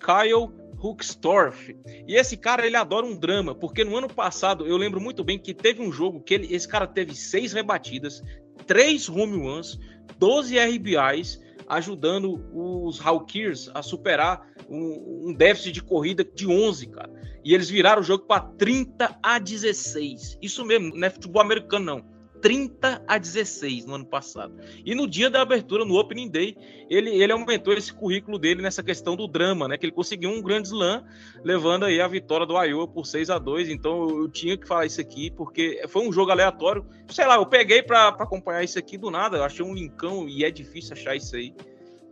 [0.00, 0.50] Kyle
[0.82, 1.76] Huckstorff.
[2.06, 5.38] E esse cara, ele adora um drama, porque no ano passado, eu lembro muito bem
[5.38, 8.22] que teve um jogo que ele, esse cara teve seis rebatidas,
[8.66, 9.78] três home runs,
[10.18, 17.12] 12 RBIs, ajudando os Hawkers a superar um, um, déficit de corrida de 11, cara.
[17.44, 20.38] E eles viraram o jogo para 30 a 16.
[20.40, 22.15] Isso mesmo, não é futebol americano, não.
[22.46, 24.54] 30 a 16 no ano passado.
[24.84, 26.56] E no dia da abertura, no Opening Day,
[26.88, 29.76] ele, ele aumentou esse currículo dele nessa questão do drama, né?
[29.76, 31.04] Que ele conseguiu um grande slam,
[31.42, 34.86] levando aí a vitória do Iowa por 6 a 2 Então eu tinha que falar
[34.86, 36.86] isso aqui, porque foi um jogo aleatório.
[37.08, 39.38] Sei lá, eu peguei para acompanhar isso aqui do nada.
[39.38, 41.52] Eu achei um linkão e é difícil achar isso aí.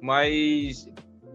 [0.02, 0.88] Mas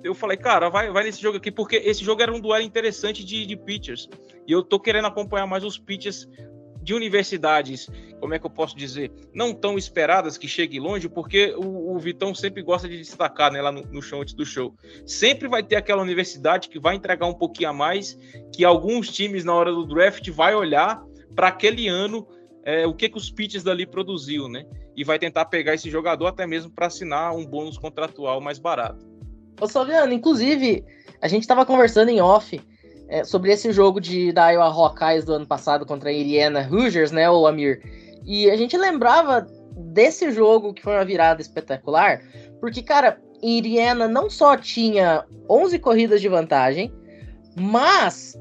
[0.03, 3.23] eu falei, cara, vai, vai nesse jogo aqui, porque esse jogo era um duelo interessante
[3.23, 4.09] de, de pitchers.
[4.45, 6.27] E eu tô querendo acompanhar mais os pitchers
[6.89, 7.87] de universidades,
[8.19, 11.99] como é que eu posso dizer, não tão esperadas que chegue longe, porque o, o
[11.99, 14.73] Vitão sempre gosta de destacar né, lá no, no, show antes do show.
[15.05, 18.17] Sempre vai ter aquela universidade que vai entregar um pouquinho a mais,
[18.51, 20.99] que alguns times na hora do draft vai olhar
[21.35, 22.27] para aquele ano
[22.63, 24.65] é, o que, que os pitches dali produziu, né?
[24.97, 29.07] E vai tentar pegar esse jogador até mesmo para assinar um bônus contratual mais barato.
[29.61, 30.83] Ô Salviano, inclusive,
[31.21, 32.59] a gente estava conversando em off
[33.09, 37.11] é, sobre esse jogo de, da Iowa Hawkeyes do ano passado contra a Indiana Hoosiers,
[37.11, 37.81] né, o Amir?
[38.25, 42.21] E a gente lembrava desse jogo que foi uma virada espetacular,
[42.59, 46.93] porque, cara, Indiana não só tinha 11 corridas de vantagem,
[47.55, 48.37] mas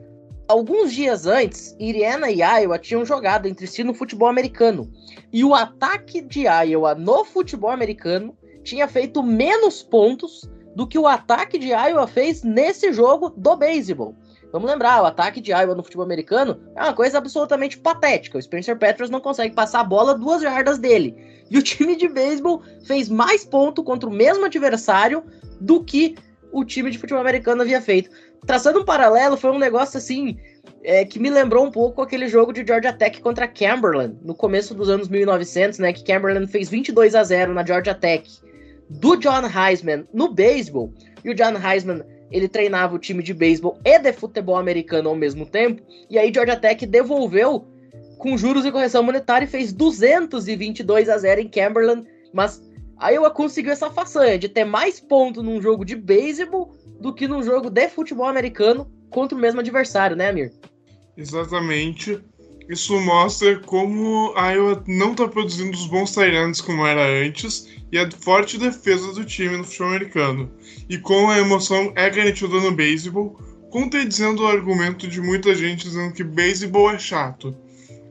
[0.49, 4.91] alguns dias antes, Indiana e Iowa tinham jogado entre si no futebol americano.
[5.33, 11.07] E o ataque de Iowa no futebol americano tinha feito menos pontos do que o
[11.07, 14.15] ataque de Iowa fez nesse jogo do beisebol.
[14.51, 18.39] Vamos lembrar, o ataque de Iowa no futebol americano é uma coisa absolutamente patética.
[18.39, 21.15] O Spencer Petros não consegue passar a bola duas jardas dele.
[21.51, 25.23] E o time de beisebol fez mais ponto contra o mesmo adversário
[25.61, 26.17] do que
[26.51, 28.11] o time de futebol americano havia feito.
[28.47, 30.39] Traçando um paralelo, foi um negócio assim
[30.83, 34.75] é, que me lembrou um pouco aquele jogo de Georgia Tech contra Cumberland, no começo
[34.75, 35.93] dos anos 1900, né?
[35.93, 38.27] Que Cumberland fez 22 a 0 na Georgia Tech,
[38.89, 40.93] do John Heisman no beisebol.
[41.23, 45.17] E o John Heisman ele treinava o time de beisebol e de futebol americano ao
[45.17, 45.83] mesmo tempo.
[46.11, 47.67] E aí Georgia Tech devolveu
[48.19, 52.07] com juros e correção monetária e fez 222 a 0 em Cumberland.
[52.33, 52.63] Mas
[52.99, 57.29] aí eu conseguiu essa façanha de ter mais pontos num jogo de beisebol do que
[57.29, 60.53] num jogo de futebol americano contra o mesmo adversário, né, Amir?
[61.17, 62.21] Exatamente.
[62.69, 67.99] Isso mostra como a Iowa não está produzindo os bons Tyrants como era antes e
[67.99, 70.51] a forte defesa do time no futebol americano.
[70.89, 73.39] E como a emoção é garantida no beisebol,
[73.71, 77.55] contradizendo o argumento de muita gente dizendo que beisebol é chato.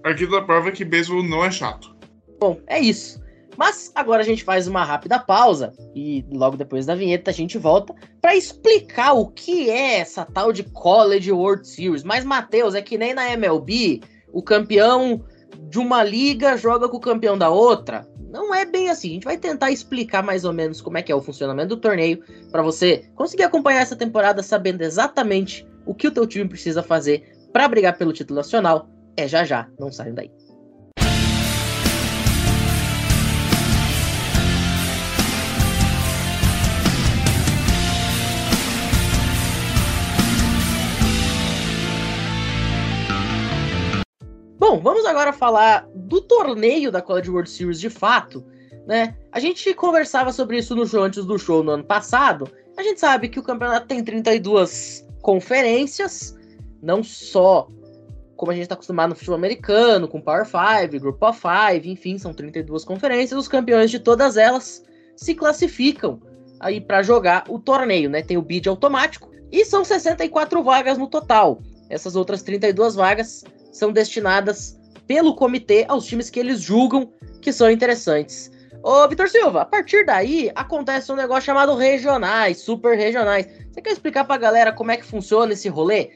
[0.04, 1.96] Aqui da prova é que beisebol não é chato.
[2.40, 3.22] Bom, é isso.
[3.58, 7.58] Mas agora a gente faz uma rápida pausa e logo depois da vinheta a gente
[7.58, 12.04] volta para explicar o que é essa tal de College World Series.
[12.04, 15.26] Mas Matheus, é que nem na MLB, o campeão
[15.70, 18.08] de uma liga joga com o campeão da outra.
[18.30, 19.10] Não é bem assim.
[19.10, 21.78] A gente vai tentar explicar mais ou menos como é que é o funcionamento do
[21.78, 26.84] torneio para você conseguir acompanhar essa temporada sabendo exatamente o que o teu time precisa
[26.84, 28.90] fazer para brigar pelo título nacional.
[29.16, 30.32] É já já, não saiam daí.
[44.70, 48.44] Bom, vamos agora falar do torneio da College World Series de fato,
[48.86, 49.16] né?
[49.32, 52.52] A gente conversava sobre isso no show antes do show no ano passado.
[52.76, 56.38] A gente sabe que o campeonato tem 32 conferências,
[56.84, 57.70] não só
[58.36, 62.18] como a gente está acostumado no futebol americano, com Power 5, Group of 5, enfim,
[62.18, 63.40] são 32 conferências.
[63.40, 64.84] Os campeões de todas elas
[65.16, 66.20] se classificam
[66.60, 68.22] aí para jogar o torneio, né?
[68.22, 71.62] Tem o bid automático e são 64 vagas no total.
[71.90, 73.46] Essas outras 32 vagas
[73.78, 77.12] são destinadas pelo comitê aos times que eles julgam
[77.42, 78.52] que são interessantes.
[78.84, 83.48] Ô, Vitor Silva, a partir daí acontece um negócio chamado regionais, super regionais.
[83.72, 86.12] Você quer explicar pra galera como é que funciona esse rolê?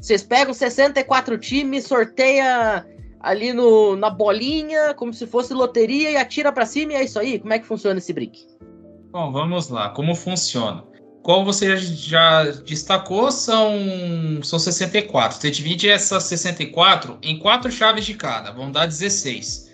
[0.00, 2.86] Vocês pegam 64 times, sorteia
[3.20, 7.18] ali no, na bolinha, como se fosse loteria, e atira para cima, e é isso
[7.18, 7.38] aí?
[7.38, 8.46] Como é que funciona esse brick?
[9.10, 9.90] Bom, vamos lá.
[9.90, 10.84] Como funciona?
[11.26, 13.74] Como você já destacou, são,
[14.44, 15.40] são 64.
[15.40, 19.72] Você divide essas 64 em quatro chaves de cada, vão dar 16.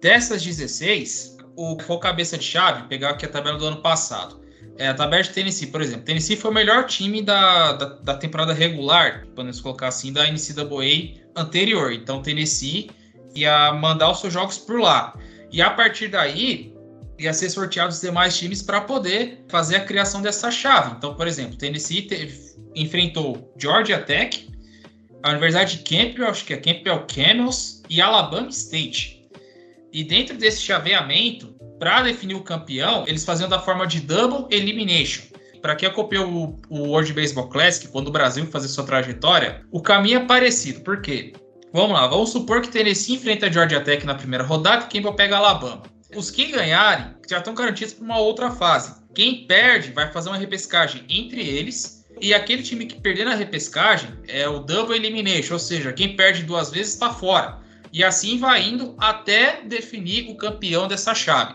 [0.00, 4.40] Dessas 16, o for cabeça de chave, pegar aqui a tabela do ano passado.
[4.78, 6.04] É, a tabela de Tennessee, por exemplo.
[6.04, 11.20] Tennessee foi o melhor time da, da, da temporada regular, podemos colocar assim, da NCAA
[11.36, 11.92] anterior.
[11.92, 12.90] Então, Tennessee
[13.34, 15.14] ia mandar os seus jogos por lá.
[15.52, 16.72] E a partir daí,
[17.24, 20.94] ia ser sorteado os demais times para poder fazer a criação dessa chave.
[20.96, 22.38] Então, por exemplo, Tennessee teve,
[22.74, 24.48] enfrentou Georgia Tech,
[25.22, 29.28] a Universidade de Campbell, acho que é Campbell Camels e Alabama State.
[29.92, 35.22] E dentro desse chaveamento, para definir o campeão, eles faziam da forma de double elimination.
[35.60, 39.82] Para quem acompanhou o, o World Baseball Classic, quando o Brasil fazia sua trajetória, o
[39.82, 40.80] caminho é parecido.
[40.80, 41.34] Por quê?
[41.72, 45.14] Vamos lá, vamos supor que Tennessee enfrenta a Georgia Tech na primeira rodada e Campbell
[45.14, 45.82] pega Alabama.
[46.14, 48.94] Os que ganharem já estão garantidos para uma outra fase.
[49.14, 52.04] Quem perde vai fazer uma repescagem entre eles.
[52.20, 56.42] E aquele time que perder na repescagem é o double elimination, ou seja, quem perde
[56.42, 57.58] duas vezes está fora.
[57.92, 61.54] E assim vai indo até definir o campeão dessa chave,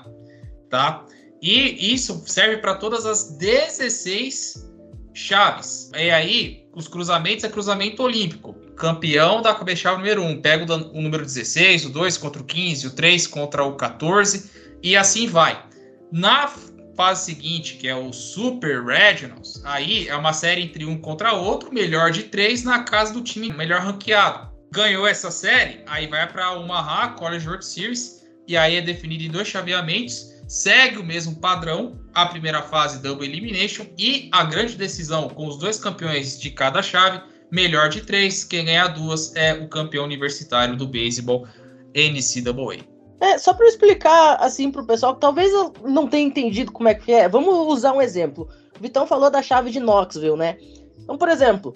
[0.69, 1.05] tá?
[1.41, 4.65] E isso serve para todas as 16
[5.13, 5.91] chaves.
[5.95, 8.55] E aí, os cruzamentos é cruzamento olímpico.
[8.75, 12.87] Campeão da cabeça número 1 pega o, o número 16, o 2 contra o 15,
[12.87, 14.51] o 3 contra o 14
[14.83, 15.63] e assim vai.
[16.11, 16.51] Na
[16.95, 21.73] fase seguinte, que é o Super Regionals, aí é uma série entre um contra outro,
[21.73, 24.49] melhor de três na casa do time melhor ranqueado.
[24.71, 29.23] Ganhou essa série, aí vai para o Omaha College World Series e aí é definido
[29.23, 30.33] em dois chaveamentos.
[30.47, 35.57] Segue o mesmo padrão, a primeira fase Double Elimination e a grande decisão com os
[35.57, 37.19] dois campeões de cada chave,
[37.51, 38.43] melhor de três.
[38.43, 41.47] Quem ganhar duas é o campeão universitário do beisebol
[41.95, 42.85] NCAA.
[43.21, 45.51] É, só para explicar assim pro pessoal que talvez
[45.83, 48.47] não tenha entendido como é que é, vamos usar um exemplo.
[48.77, 50.57] O Vitão falou da chave de Knoxville, né?
[51.01, 51.73] Então, por exemplo,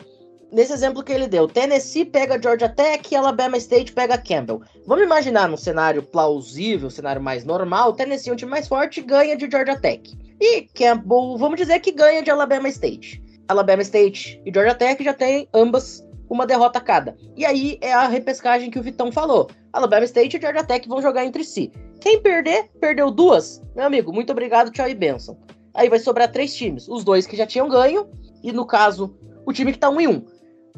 [0.51, 4.62] nesse exemplo que ele deu, Tennessee pega Georgia Tech e Alabama State pega Campbell.
[4.86, 9.38] Vamos imaginar num cenário plausível, cenário mais normal, Tennessee é um time mais forte ganha
[9.38, 10.17] de Georgia Tech.
[10.41, 13.23] E Campbell, vamos dizer que ganha de Alabama State.
[13.50, 17.18] Alabama State e Georgia Tech já tem ambas uma derrota cada.
[17.36, 19.50] E aí é a repescagem que o Vitão falou.
[19.74, 21.72] Alabama State e Georgia Tech vão jogar entre si.
[22.00, 23.60] Quem perder, perdeu duas.
[23.76, 25.36] Meu amigo, muito obrigado, tchau e benção.
[25.74, 26.88] Aí vai sobrar três times.
[26.88, 28.08] Os dois que já tinham ganho,
[28.44, 30.24] e no caso, o time que tá um em um.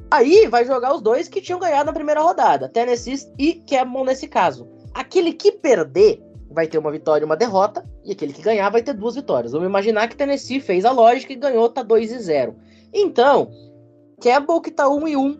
[0.09, 4.29] Aí vai jogar os dois que tinham ganhado na primeira rodada, Tennessee e Campbell nesse
[4.29, 4.69] caso.
[4.93, 8.83] Aquele que perder vai ter uma vitória e uma derrota, e aquele que ganhar vai
[8.83, 9.53] ter duas vitórias.
[9.53, 12.55] Vamos imaginar que Tennessee fez a lógica e ganhou, tá 2 e 0.
[12.93, 13.49] Então,
[14.21, 15.39] Campbell que tá 1 e 1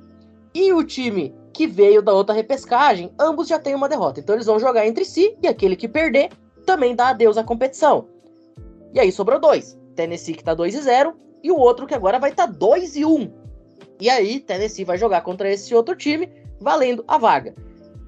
[0.54, 4.20] e o time que veio da outra repescagem, ambos já têm uma derrota.
[4.20, 6.30] Então eles vão jogar entre si e aquele que perder
[6.66, 8.08] também dá adeus à competição.
[8.94, 9.78] E aí sobrou dois.
[9.96, 12.96] Tennessee que tá 2 e 0 e o outro que agora vai estar tá 2
[12.96, 13.32] e 1.
[14.00, 17.54] E aí Tennessee vai jogar contra esse outro time, valendo a vaga.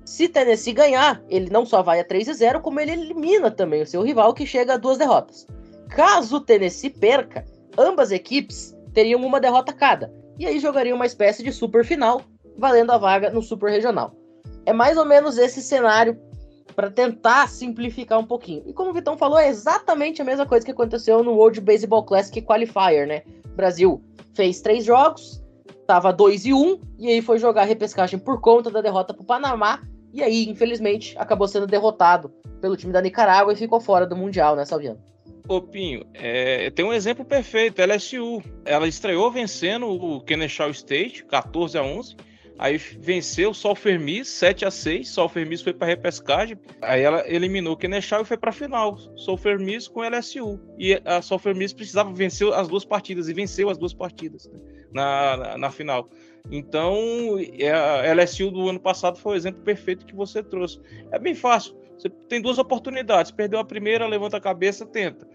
[0.06, 3.82] Se Tennessee ganhar, ele não só vai a 3 e 0, como ele elimina também
[3.82, 5.48] o seu rival que chega a duas derrotas.
[5.90, 7.46] Caso Tennessee perca,
[7.78, 10.14] ambas equipes teriam uma derrota cada.
[10.38, 12.22] E aí jogariam uma espécie de super final
[12.58, 14.14] valendo a vaga no Super Regional.
[14.66, 16.20] É mais ou menos esse cenário
[16.76, 18.64] para tentar simplificar um pouquinho.
[18.66, 22.04] E como o Vitão falou, é exatamente a mesma coisa que aconteceu no World Baseball
[22.04, 23.24] Classic Qualifier, né?
[23.46, 25.44] O Brasil fez três jogos,
[25.86, 29.22] tava 2 e 1, um, e aí foi jogar repescagem por conta da derrota para
[29.22, 29.82] o Panamá,
[30.14, 34.56] e aí, infelizmente, acabou sendo derrotado pelo time da Nicarágua e ficou fora do Mundial,
[34.56, 35.02] né, Salviano?
[35.48, 38.42] Ô Pinho, é, tem um exemplo perfeito, LSU.
[38.64, 42.16] Ela estreou vencendo o Kennesaw State, 14 a 11,
[42.58, 46.58] Aí venceu o Sol Fermis 7 a 6 Sol Fermis foi para repescagem.
[46.82, 48.98] Aí ela eliminou o Kenechal e foi para final.
[49.18, 50.60] Sol Fermis com LSU.
[50.78, 54.60] E a Sol Fermis precisava vencer as duas partidas e venceu as duas partidas né?
[54.94, 56.10] na, na, na, final.
[56.52, 56.98] Então,
[57.58, 60.80] é, a LSU do ano passado foi o exemplo perfeito que você trouxe.
[61.12, 61.76] É bem fácil.
[61.98, 63.32] Você tem duas oportunidades.
[63.32, 65.28] Perdeu a primeira, levanta a cabeça, tenta.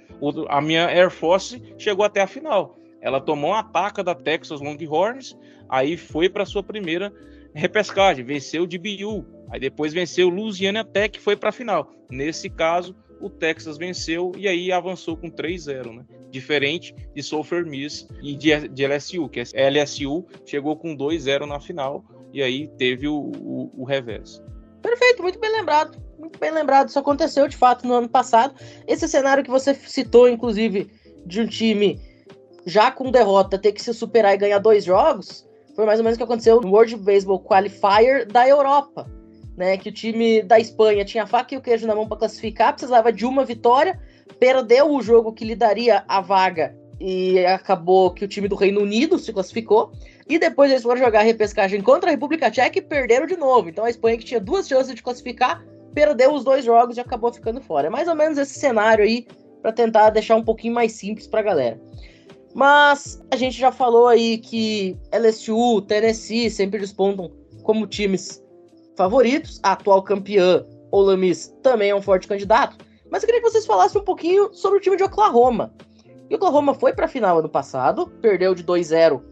[0.49, 2.77] A minha Air Force chegou até a final.
[3.01, 5.37] Ela tomou uma ataca da Texas Longhorns,
[5.69, 7.13] aí foi para sua primeira
[7.55, 11.93] repescagem, venceu o DBU, aí depois venceu o Louisiana Tech, foi para a final.
[12.11, 16.05] Nesse caso, o Texas venceu e aí avançou com 3-0, né?
[16.31, 21.61] Diferente de Sulphur Miss e de, de LSU, que é LSU chegou com 2-0 na
[21.61, 24.43] final e aí teve o, o, o reverso.
[24.83, 25.99] Perfeito, muito bem lembrado.
[26.19, 26.89] Muito bem lembrado.
[26.89, 28.55] Isso aconteceu de fato no ano passado.
[28.87, 30.91] Esse cenário que você citou, inclusive,
[31.27, 32.01] de um time
[32.67, 36.17] já com derrota ter que se superar e ganhar dois jogos, foi mais ou menos
[36.17, 39.11] o que aconteceu no World Baseball Qualifier da Europa,
[39.59, 39.77] né?
[39.77, 42.73] Que o time da Espanha tinha a faca e o queijo na mão para classificar,
[42.73, 44.01] precisava de uma vitória,
[44.39, 48.81] perdeu o jogo que lhe daria a vaga e acabou que o time do Reino
[48.81, 49.93] Unido se classificou.
[50.29, 53.69] E depois eles foram jogar a repescagem contra a República Tcheca e perderam de novo.
[53.69, 57.33] Então a Espanha, que tinha duas chances de classificar, perdeu os dois jogos e acabou
[57.33, 57.89] ficando fora.
[57.89, 59.27] É mais ou menos esse cenário aí
[59.61, 61.81] para tentar deixar um pouquinho mais simples para a galera.
[62.55, 68.43] Mas a gente já falou aí que LSU, Tennessee sempre despontam como times
[68.99, 69.59] favoritos.
[69.63, 72.77] A atual campeã, Ole Miss, também é um forte candidato.
[73.11, 75.73] Mas eu queria que vocês falassem um pouquinho sobre o time de Oklahoma.
[76.29, 79.23] E Oklahoma foi para a final ano passado, perdeu de 2-0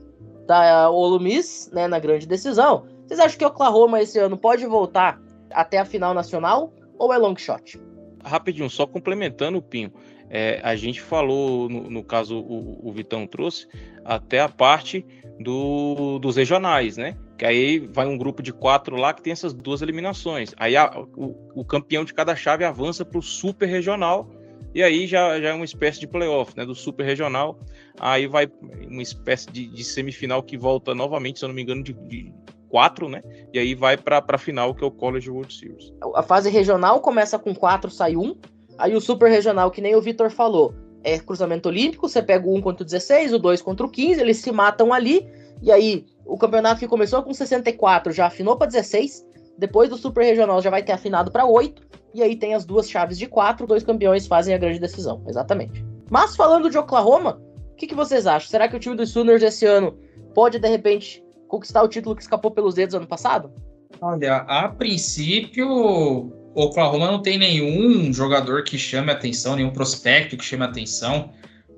[0.46, 2.86] da Ole Miss, né, na grande decisão.
[3.06, 5.20] Vocês acham que Oklahoma esse ano pode voltar
[5.52, 7.78] até a final nacional ou é long shot?
[8.24, 9.92] Rapidinho, só complementando o Pinho.
[10.28, 13.68] É, a gente falou, no, no caso o, o, Vitão trouxe,
[14.04, 15.06] até a parte
[15.38, 17.16] do, dos regionais, né?
[17.36, 20.54] Que aí vai um grupo de quatro lá que tem essas duas eliminações.
[20.56, 24.30] Aí a, o, o, campeão de cada chave avança para o super regional
[24.74, 26.64] e aí já, já é uma espécie de playoff, né?
[26.64, 27.58] Do super regional.
[27.98, 28.46] Aí vai
[28.88, 32.32] uma espécie de, de semifinal que volta novamente, se eu não me engano, de, de
[32.68, 33.22] quatro, né?
[33.52, 35.94] E aí vai para a final, que é o College World Series.
[36.14, 38.36] A fase regional começa com quatro, sai um.
[38.76, 42.54] Aí o super regional, que nem o Vitor falou, é cruzamento olímpico, você pega o
[42.54, 45.26] 1 contra o 16, o 2 contra o 15, eles se matam ali,
[45.62, 49.24] e aí o campeonato que começou com 64 já afinou para 16,
[49.56, 51.82] depois do Super Regional já vai ter afinado para 8,
[52.14, 55.84] e aí tem as duas chaves de 4, dois campeões fazem a grande decisão, exatamente.
[56.10, 57.40] Mas falando de Oklahoma,
[57.72, 58.48] o que, que vocês acham?
[58.48, 59.98] Será que o time dos Sooners esse ano
[60.34, 63.52] pode, de repente, conquistar o título que escapou pelos dedos ano passado?
[64.00, 70.64] Olha, a princípio, Oklahoma não tem nenhum jogador que chame atenção, nenhum prospecto que chame
[70.64, 71.30] atenção.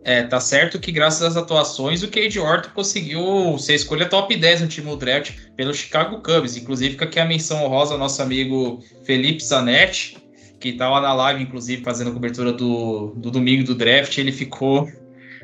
[0.09, 4.63] É, tá certo que graças às atuações o Cade Orton conseguiu ser escolha top 10
[4.63, 6.57] no time do draft pelo Chicago Cubs.
[6.57, 10.17] Inclusive fica aqui a menção honrosa ao nosso amigo Felipe Zanetti,
[10.59, 14.17] que estava na live, inclusive, fazendo a cobertura do, do domingo do draft.
[14.17, 14.91] Ele ficou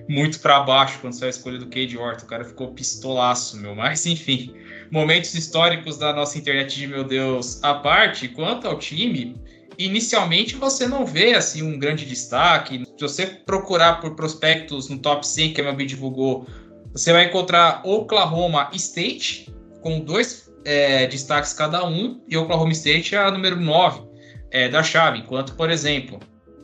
[0.08, 2.24] muito para baixo quando saiu a escolha do Cade Orton.
[2.24, 3.74] O cara ficou pistolaço, meu.
[3.74, 4.50] Mas enfim,
[4.90, 9.36] momentos históricos da nossa internet de meu Deus à parte, quanto ao time,
[9.78, 12.84] inicialmente você não vê assim um grande destaque.
[12.84, 16.46] Se você procurar por prospectos no top 100 que a MLB divulgou,
[16.92, 19.52] você vai encontrar Oklahoma State
[19.82, 24.02] com dois é, destaques cada um e Oklahoma State é a número 9
[24.50, 25.18] é, da chave.
[25.18, 26.20] Enquanto, por exemplo,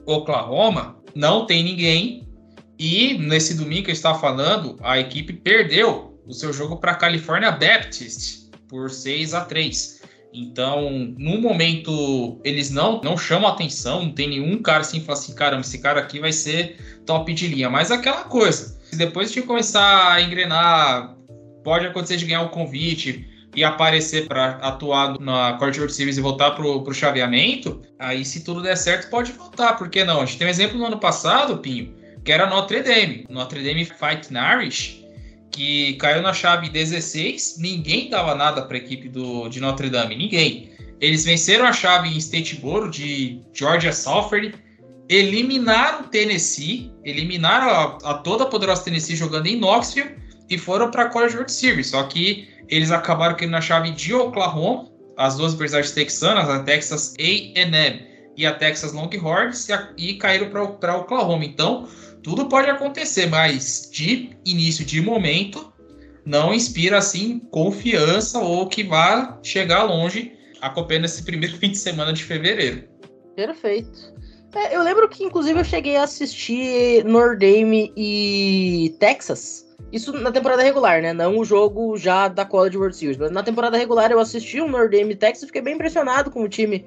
[0.07, 2.29] Oklahoma não tem ninguém
[2.79, 7.51] e nesse domingo que eu estava falando, a equipe perdeu o seu jogo para California
[7.51, 10.00] Baptist por 6 a 3.
[10.33, 15.19] Então, no momento, eles não, não chamam atenção, não tem nenhum cara assim que fala
[15.19, 17.69] assim: caramba, esse cara aqui vai ser top de linha.
[17.69, 21.17] Mas aquela coisa, se depois de começar a engrenar,
[21.65, 26.21] pode acontecer de ganhar um convite e aparecer para atuar na Court World Series e
[26.21, 30.21] voltar para o chaveamento, aí se tudo der certo, pode voltar, por que não?
[30.21, 31.93] A gente tem um exemplo no ano passado, Pinho,
[32.25, 33.27] que era Notre Dame.
[33.29, 35.00] Notre Dame Fight Nourish,
[35.51, 40.17] que caiu na chave 16, ninguém dava nada para a equipe do, de Notre Dame,
[40.17, 40.71] ninguém.
[41.01, 44.53] Eles venceram a chave em Statesboro de Georgia Southern,
[45.09, 50.15] eliminaram Tennessee, eliminaram a, a, toda a poderosa Tennessee jogando em Knoxville
[50.49, 51.89] e foram para a College World Series.
[51.89, 57.15] Só que eles acabaram caindo na chave de Oklahoma, as duas universidades texanas, a Texas
[57.19, 60.49] A&M e a Texas Longhorns, e, e caíram
[60.79, 61.45] para Oklahoma.
[61.45, 61.89] Então,
[62.23, 65.73] tudo pode acontecer, mas de início de momento
[66.25, 72.13] não inspira assim confiança ou que vá chegar longe acompanhando esse primeiro fim de semana
[72.13, 72.85] de fevereiro.
[73.35, 74.15] Perfeito.
[74.55, 79.67] É, eu lembro que inclusive eu cheguei a assistir Nordame e Texas.
[79.93, 81.13] Isso na temporada regular, né?
[81.13, 83.17] Não o jogo já da College World Series.
[83.17, 86.43] Mas na temporada regular eu assisti um Nordame e Texas e fiquei bem impressionado com
[86.43, 86.85] o time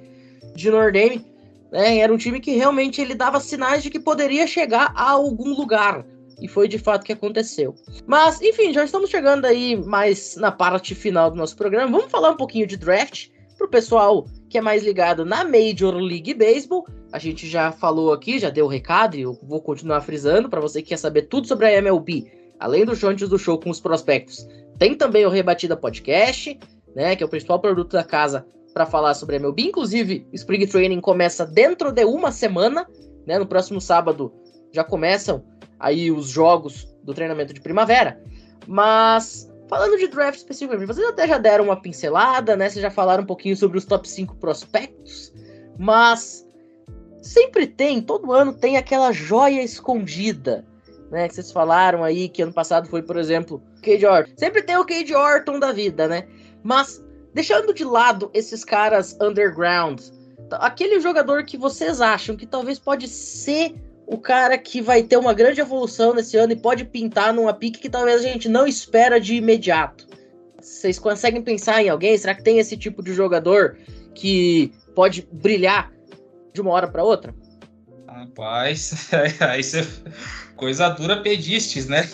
[0.56, 1.26] de Nordame.
[1.74, 1.98] Né?
[1.98, 6.06] Era um time que realmente ele dava sinais de que poderia chegar a algum lugar.
[6.40, 7.74] E foi de fato que aconteceu.
[8.06, 11.92] Mas, enfim, já estamos chegando aí mais na parte final do nosso programa.
[11.92, 15.96] Vamos falar um pouquinho de draft para o pessoal que é mais ligado na Major
[15.96, 16.86] League Baseball.
[17.12, 20.62] A gente já falou aqui, já deu o recado e eu vou continuar frisando para
[20.62, 23.80] você que quer saber tudo sobre a MLB, além dos antes do show com os
[23.80, 24.48] prospectos.
[24.78, 26.60] Tem também o Rebatida Podcast,
[26.96, 29.64] né, que é o principal produto da casa para falar sobre a MLB.
[29.64, 32.88] Inclusive, Spring Training começa dentro de uma semana,
[33.26, 33.38] né?
[33.38, 34.34] No próximo sábado
[34.72, 35.44] já começam
[35.80, 38.20] aí os jogos do treinamento de primavera.
[38.68, 42.70] Mas falando de draft especificamente, vocês até já deram uma pincelada, né?
[42.70, 45.34] Vocês já falaram um pouquinho sobre os top 5 prospectos,
[45.78, 46.48] mas
[47.22, 50.66] sempre tem, todo ano tem aquela joia escondida,
[51.12, 51.28] né?
[51.28, 54.34] Que vocês falaram aí que ano passado foi, por exemplo, Cade Orton.
[54.38, 56.28] Sempre tem o Cade Orton da vida, né?
[56.64, 57.03] Mas
[57.34, 60.00] Deixando de lado esses caras underground,
[60.52, 63.74] aquele jogador que vocês acham que talvez pode ser
[64.06, 67.80] o cara que vai ter uma grande evolução nesse ano e pode pintar numa pique
[67.80, 70.08] que talvez a gente não espera de imediato.
[70.62, 72.18] Vocês conseguem pensar em alguém?
[72.18, 73.78] Será que tem esse tipo de jogador
[74.14, 75.92] que pode brilhar
[76.54, 77.34] de uma hora para outra?
[78.08, 79.10] Rapaz,
[79.42, 79.88] aí você
[80.56, 82.08] coisa dura pedistes, né?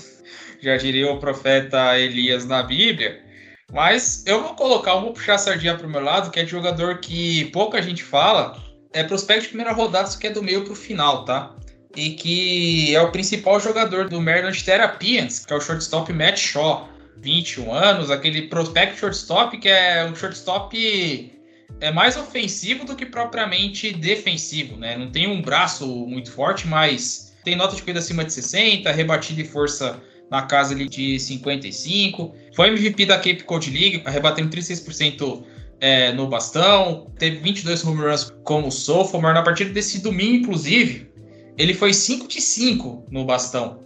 [0.61, 3.28] Já diria o profeta Elias na Bíblia.
[3.71, 6.51] Mas eu vou colocar, eu vou puxar a sardinha pro meu lado, que é de
[6.51, 8.57] jogador que pouca gente fala.
[8.91, 11.55] É prospecto de primeira rodada, que é do meio pro final, tá?
[11.95, 16.89] E que é o principal jogador do Maryland Therapians, que é o shortstop Matt Shaw.
[17.21, 21.31] 21 anos, aquele prospect shortstop que é um shortstop
[21.81, 24.97] é mais ofensivo do que propriamente defensivo, né?
[24.97, 29.41] Não tem um braço muito forte, mas tem nota de corrida acima de 60, rebatida
[29.41, 32.35] e força na casa ali de 55.
[32.55, 35.43] Foi MVP da Cape Cod League, arrebatendo 36%
[35.79, 37.11] é, no bastão.
[37.17, 39.33] Teve 22 home runs como sophomore.
[39.33, 41.09] Na partida desse domingo, inclusive,
[41.57, 43.79] ele foi 5 de 5 no bastão.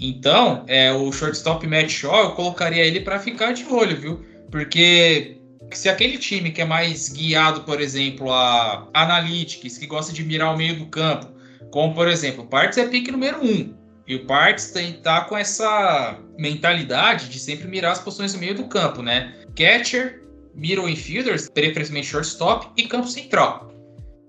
[0.00, 4.24] Então, é, o shortstop Matt Shaw, eu colocaria ele para ficar de olho, viu?
[4.50, 5.36] Porque
[5.72, 10.54] se aquele time que é mais guiado, por exemplo, a analytics, que gosta de mirar
[10.54, 11.28] o meio do campo,
[11.70, 13.74] como por exemplo, Parts é pique número 1,
[14.10, 18.56] E o Parks tem, tá com essa mentalidade de sempre mirar as posições no meio
[18.56, 19.36] do campo, né?
[19.54, 23.72] Catcher, middle infielders, preferencialmente shortstop e campo central.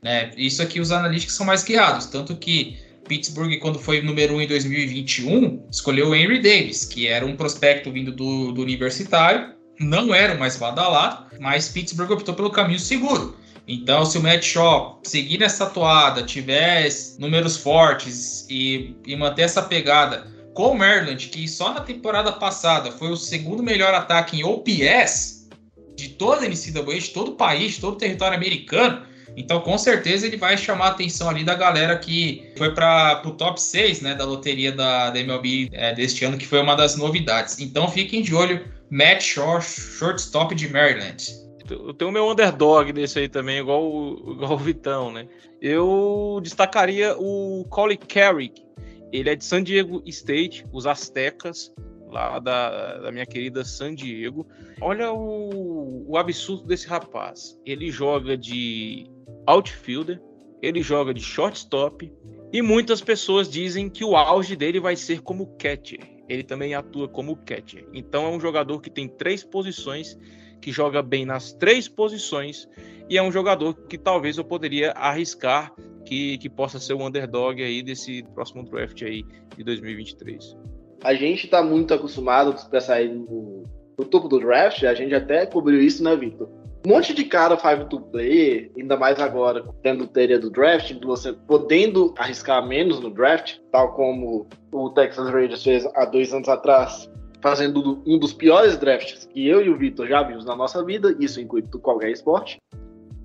[0.04, 0.30] Né?
[0.38, 2.78] Isso aqui os analíticos são mais guiados, tanto que
[3.08, 7.36] Pittsburgh, quando foi número 1 um em 2021, escolheu o Henry Davis, que era um
[7.36, 12.80] prospecto vindo do, do universitário, não era o mais badalado, mas Pittsburgh optou pelo caminho
[12.80, 13.36] seguro.
[13.72, 19.62] Então, se o Matt Shaw seguir nessa toada, tiver números fortes e, e manter essa
[19.62, 24.44] pegada com o Maryland, que só na temporada passada foi o segundo melhor ataque em
[24.44, 25.50] OPS
[25.96, 29.04] de toda a NCAA, de todo o país, de todo o território americano,
[29.36, 33.32] então, com certeza, ele vai chamar a atenção ali da galera que foi para o
[33.32, 36.98] top 6 né, da loteria da, da MLB é, deste ano, que foi uma das
[36.98, 37.60] novidades.
[37.60, 41.32] Então, fiquem de olho, Matt Shaw, shortstop de Maryland.
[41.72, 45.28] Eu tenho o meu underdog desse aí também, igual o, igual o Vitão, né?
[45.62, 48.64] Eu destacaria o Colin Carrick.
[49.12, 51.74] Ele é de San Diego State, os Aztecas,
[52.12, 54.48] lá da, da minha querida San Diego.
[54.82, 57.60] Olha o, o absurdo desse rapaz.
[57.66, 59.10] Ele joga de
[59.46, 60.22] outfielder,
[60.62, 62.12] ele joga de shortstop
[62.54, 66.02] e muitas pessoas dizem que o auge dele vai ser como catcher.
[66.28, 67.88] Ele também atua como catcher.
[67.94, 70.18] Então é um jogador que tem três posições,
[70.62, 72.68] que joga bem nas três posições
[73.10, 75.74] e é um jogador que talvez eu poderia arriscar
[76.06, 79.24] que, que possa ser o underdog aí desse próximo draft aí
[79.58, 80.56] de 2023.
[81.04, 83.64] A gente está muito acostumado para sair no,
[84.10, 86.50] topo do draft, a gente até cobriu isso, né, Victor?
[86.86, 92.14] um monte de cara 5 player, ainda mais agora, tendo teoria do draft, você podendo
[92.18, 97.10] arriscar menos no draft, tal como o Texas Rangers fez há dois anos atrás,
[97.42, 101.16] fazendo um dos piores drafts que eu e o Vitor já vimos na nossa vida,
[101.20, 102.62] isso inclui qualquer esporte.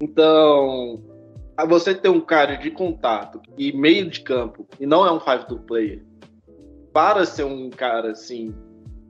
[0.01, 1.03] Então,
[1.69, 5.61] você ter um cara de contato e meio de campo, e não é um 5
[5.61, 6.05] player,
[6.93, 8.55] para ser um cara assim,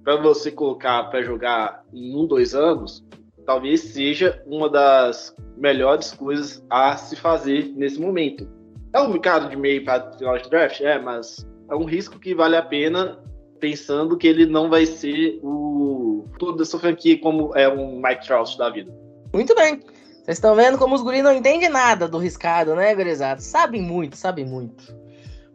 [0.05, 3.05] para você colocar para jogar em um, dois anos,
[3.45, 8.49] talvez seja uma das melhores coisas a se fazer nesse momento.
[8.93, 10.81] É um cara de meio para final de draft?
[10.81, 13.19] É, mas é um risco que vale a pena
[13.59, 18.57] pensando que ele não vai ser o tudo dessa franquia como é um Mike Trout
[18.59, 18.93] da vida.
[19.33, 19.81] Muito bem.
[20.27, 23.41] Vocês estão vendo como os guris não entendem nada do riscado, né, gurizada?
[23.41, 24.95] Sabem muito, sabem muito.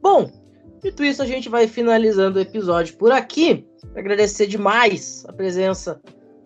[0.01, 0.31] Bom,
[0.81, 3.67] dito isso, a gente vai finalizando o episódio por aqui.
[3.95, 6.01] Agradecer demais a presença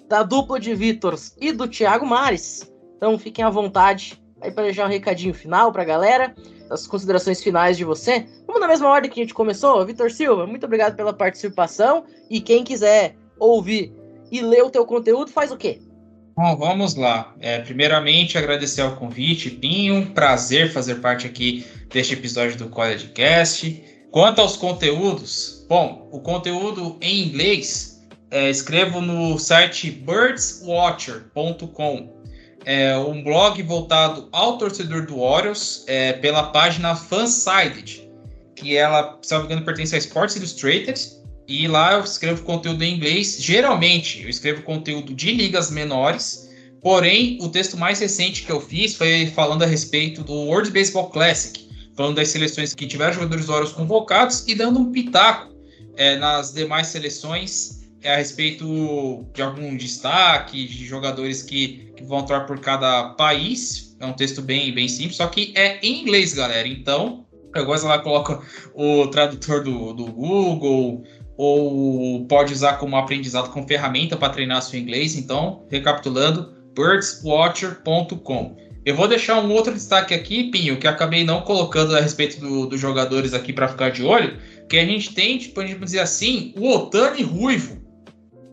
[0.08, 2.72] da dupla de Vitors e do Thiago Mares.
[2.97, 6.34] Então fiquem à vontade aí para deixar um recadinho final para a galera,
[6.70, 8.26] as considerações finais de você.
[8.48, 9.86] Vamos na mesma ordem que a gente começou.
[9.86, 12.06] Vitor Silva, muito obrigado pela participação.
[12.30, 13.93] E quem quiser ouvir
[14.32, 15.82] e ler o teu conteúdo, faz o quê?
[16.36, 17.34] Bom, vamos lá.
[17.39, 20.08] É, primeiramente, agradecer ao convite, Pinho.
[20.08, 23.84] Prazer fazer parte aqui deste episódio do College Cast.
[24.12, 27.96] Quanto aos conteúdos, bom, o conteúdo em inglês
[28.32, 32.14] é, escrevo no site birdswatcher.com,
[32.66, 38.09] é um blog voltado ao torcedor do Orioles é, pela página Fansided,
[38.55, 40.99] que ela, se não me engano, pertence a Sports Illustrated.
[41.47, 43.38] E lá eu escrevo conteúdo em inglês.
[43.39, 46.49] Geralmente eu escrevo conteúdo de ligas menores.
[46.82, 51.09] Porém, o texto mais recente que eu fiz foi falando a respeito do World Baseball
[51.09, 55.53] Classic, falando das seleções que tiveram jogadores do Orioles convocados e dando um pitaco
[55.95, 62.45] é, nas demais seleções a respeito de algum destaque, de jogadores que, que vão atuar
[62.45, 63.95] por cada país.
[63.99, 66.68] É um texto bem, bem simples, só que é em inglês, galera.
[66.68, 67.26] Então,
[67.56, 68.41] eu gosto lá, coloca
[68.74, 71.03] o tradutor do, do Google,
[71.38, 75.16] ou pode usar como aprendizado, como ferramenta para treinar seu inglês.
[75.16, 78.58] Então, recapitulando, birdswatcher.com.
[78.86, 82.68] Eu vou deixar um outro destaque aqui, Pinho, que acabei não colocando a respeito do,
[82.68, 84.38] dos jogadores aqui para ficar de olho,
[84.70, 87.85] que a gente tem, tipo, a gente dizer assim, o Otani Ruivo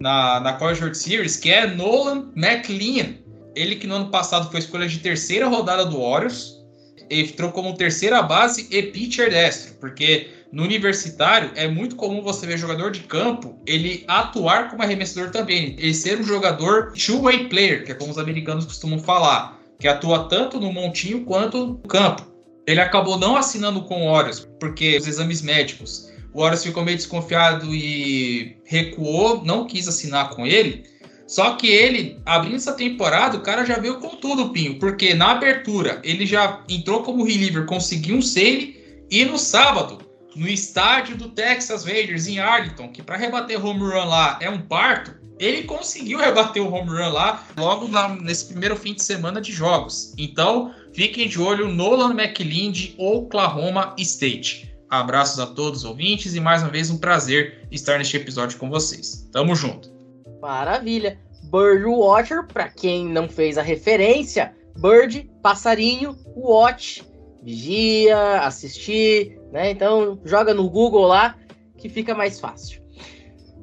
[0.03, 3.15] na, na College World Series, que é Nolan McLean.
[3.55, 6.61] Ele que no ano passado foi escolha de terceira rodada do Orioles,
[7.09, 12.59] entrou como terceira base e pitcher destro, porque no universitário é muito comum você ver
[12.59, 17.93] jogador de campo ele atuar como arremessador também, ele ser um jogador two-way player, que
[17.93, 22.27] é como os americanos costumam falar, que atua tanto no montinho quanto no campo.
[22.67, 26.97] Ele acabou não assinando com o Orioles, porque os exames médicos o Horus ficou meio
[26.97, 30.85] desconfiado e recuou, não quis assinar com ele.
[31.27, 35.31] Só que ele, abrindo essa temporada, o cara já veio com tudo, Pinho, porque na
[35.31, 38.77] abertura ele já entrou como reliever, conseguiu um save,
[39.11, 39.99] e no sábado,
[40.35, 44.61] no estádio do Texas Rangers em Arlington, que para rebater home run lá é um
[44.61, 49.41] parto, ele conseguiu rebater o home run lá logo lá nesse primeiro fim de semana
[49.41, 50.15] de jogos.
[50.19, 54.72] Então, fiquem de olho Nolan McLean de Oklahoma State.
[54.93, 58.69] Abraços a todos os ouvintes e mais uma vez um prazer estar neste episódio com
[58.69, 59.27] vocês.
[59.33, 59.91] Tamo junto.
[60.39, 61.19] Maravilha.
[61.45, 67.03] Birdwatcher, para quem não fez a referência, Bird, passarinho, watch,
[67.43, 69.71] vigia, assistir, né?
[69.71, 71.39] Então joga no Google lá
[71.79, 72.83] que fica mais fácil.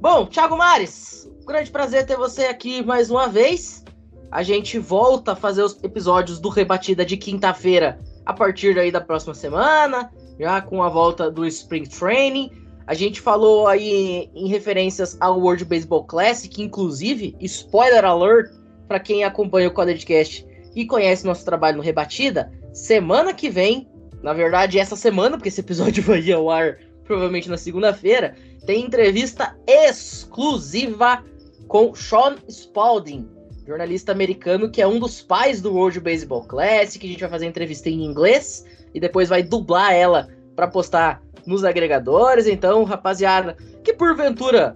[0.02, 3.86] Bom, Thiago Mares, grande prazer ter você aqui mais uma vez.
[4.32, 8.00] A gente volta a fazer os episódios do Rebatida de quinta-feira
[8.30, 12.52] a partir aí da próxima semana, já com a volta do Spring Training.
[12.86, 18.52] A gente falou aí em referências ao World Baseball Classic, inclusive, spoiler alert
[18.88, 23.90] para quem acompanha o Cast e conhece nosso trabalho no Rebatida, semana que vem,
[24.22, 29.58] na verdade essa semana, porque esse episódio vai ao ar provavelmente na segunda-feira, tem entrevista
[29.66, 31.24] exclusiva
[31.68, 33.28] com Sean Spalding,
[33.70, 37.06] jornalista americano que é um dos pais do World Baseball Classic.
[37.06, 38.66] A gente vai fazer entrevista em inglês
[38.96, 42.48] e depois vai dublar ela para postar nos agregadores.
[42.48, 44.76] Então, rapaziada, que porventura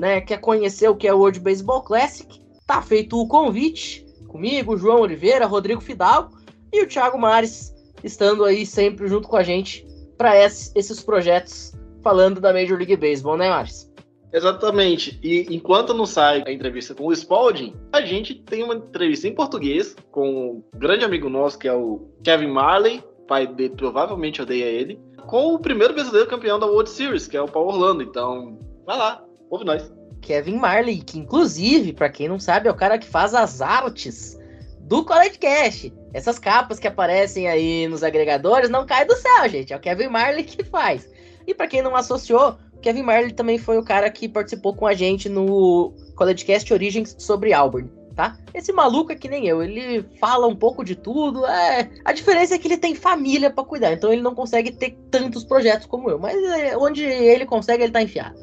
[0.00, 4.76] né, quer conhecer o que é o World Baseball Classic, tá feito o convite comigo,
[4.76, 6.36] João Oliveira, Rodrigo Fidalgo
[6.72, 7.72] e o Thiago Mares,
[8.02, 9.86] estando aí sempre junto com a gente
[10.18, 11.72] para esses projetos
[12.02, 13.93] falando da Major League Baseball, né, Mares?
[14.34, 15.16] Exatamente.
[15.22, 19.34] E enquanto não sai a entrevista com o Spalding, a gente tem uma entrevista em
[19.34, 24.64] português com um grande amigo nosso, que é o Kevin Marley, pai dele provavelmente odeia
[24.64, 28.02] ele, com o primeiro brasileiro campeão da World Series, que é o Paul Orlando.
[28.02, 29.92] Então, vai lá, ouve nós.
[30.20, 34.36] Kevin Marley, que inclusive, para quem não sabe, é o cara que faz as artes
[34.80, 35.92] do College Cash.
[36.12, 39.72] Essas capas que aparecem aí nos agregadores não caem do céu, gente.
[39.72, 41.08] É o Kevin Marley que faz.
[41.46, 44.92] E para quem não associou, Kevin Marley também foi o cara que participou com a
[44.92, 48.38] gente no College Cast Origins sobre Auburn tá?
[48.52, 51.90] Esse maluco é que nem eu, ele fala um pouco de tudo, é...
[52.04, 55.42] A diferença é que ele tem família para cuidar, então ele não consegue ter tantos
[55.42, 58.38] projetos como eu, mas é, onde ele consegue, ele tá enfiado.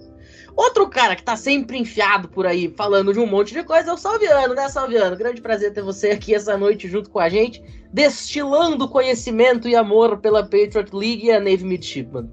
[0.58, 3.94] Outro cara que tá sempre enfiado por aí, falando de um monte de coisa, é
[3.94, 5.16] o Salviano, né, Salviano?
[5.16, 7.64] Grande prazer ter você aqui essa noite junto com a gente,
[7.94, 12.30] destilando conhecimento e amor pela Patriot League e a Navy Midshipman.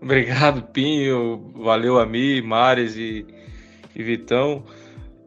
[0.00, 1.52] Obrigado, Pinho.
[1.56, 3.26] Valeu a mim, Mares e,
[3.94, 4.64] e Vitão.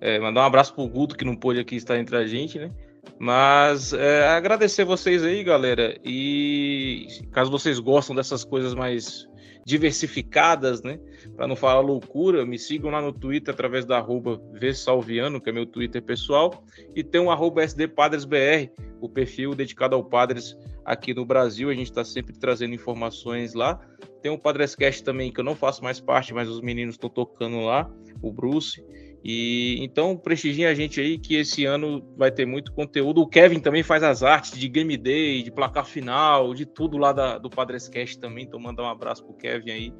[0.02, 2.72] É, mandar um abraço pro Guto, que não pôde aqui estar entre a gente, né?
[3.20, 5.98] Mas é, agradecer vocês aí, galera.
[6.04, 9.28] E caso vocês gostam dessas coisas mais
[9.66, 11.00] diversificadas, né?
[11.36, 15.54] Para não falar loucura, me sigam lá no Twitter através da arroba Vsalviano, que é
[15.54, 16.64] meu Twitter pessoal,
[16.96, 21.70] e tem um arroba SDPadresBR, o perfil dedicado ao Padres aqui no Brasil.
[21.70, 23.80] A gente está sempre trazendo informações lá.
[24.22, 27.62] Tem um Padrescast também, que eu não faço mais parte, mas os meninos estão tocando
[27.62, 27.90] lá,
[28.22, 28.84] o Bruce.
[29.24, 33.22] E então prestigiem a gente aí que esse ano vai ter muito conteúdo.
[33.22, 37.14] O Kevin também faz as artes de game day, de placar final, de tudo lá
[37.14, 38.44] da, do Padrescast também.
[38.44, 39.94] Então mandar um abraço pro Kevin aí.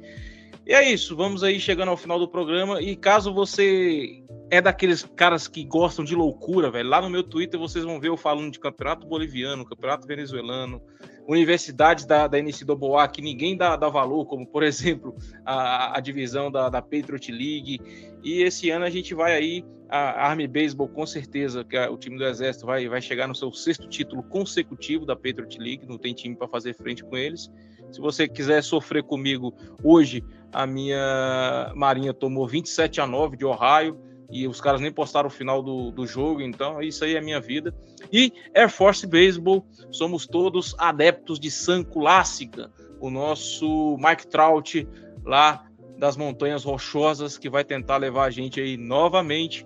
[0.66, 2.82] E é isso, vamos aí chegando ao final do programa.
[2.82, 7.58] E caso você é daqueles caras que gostam de loucura, velho, lá no meu Twitter
[7.58, 10.82] vocês vão ver eu falando de campeonato boliviano, campeonato venezuelano,
[11.26, 16.50] universidades da, da NCAA que ninguém dá, dá valor, como por exemplo a, a divisão
[16.50, 17.80] da, da Patriot League.
[18.22, 21.96] E esse ano a gente vai aí, a Army Baseball com certeza, que é o
[21.96, 25.98] time do Exército vai, vai chegar no seu sexto título consecutivo da Patriot League, não
[25.98, 27.50] tem time para fazer frente com eles.
[27.92, 34.00] Se você quiser sofrer comigo, hoje a minha Marinha tomou 27 a 9 de Ohio
[34.34, 37.40] e os caras nem postaram o final do, do jogo, então isso aí é minha
[37.40, 37.72] vida.
[38.12, 42.68] E Air Force Baseball, somos todos adeptos de San Clássica,
[43.00, 44.88] o nosso Mike Trout
[45.24, 45.64] lá
[45.98, 49.64] das Montanhas Rochosas, que vai tentar levar a gente aí novamente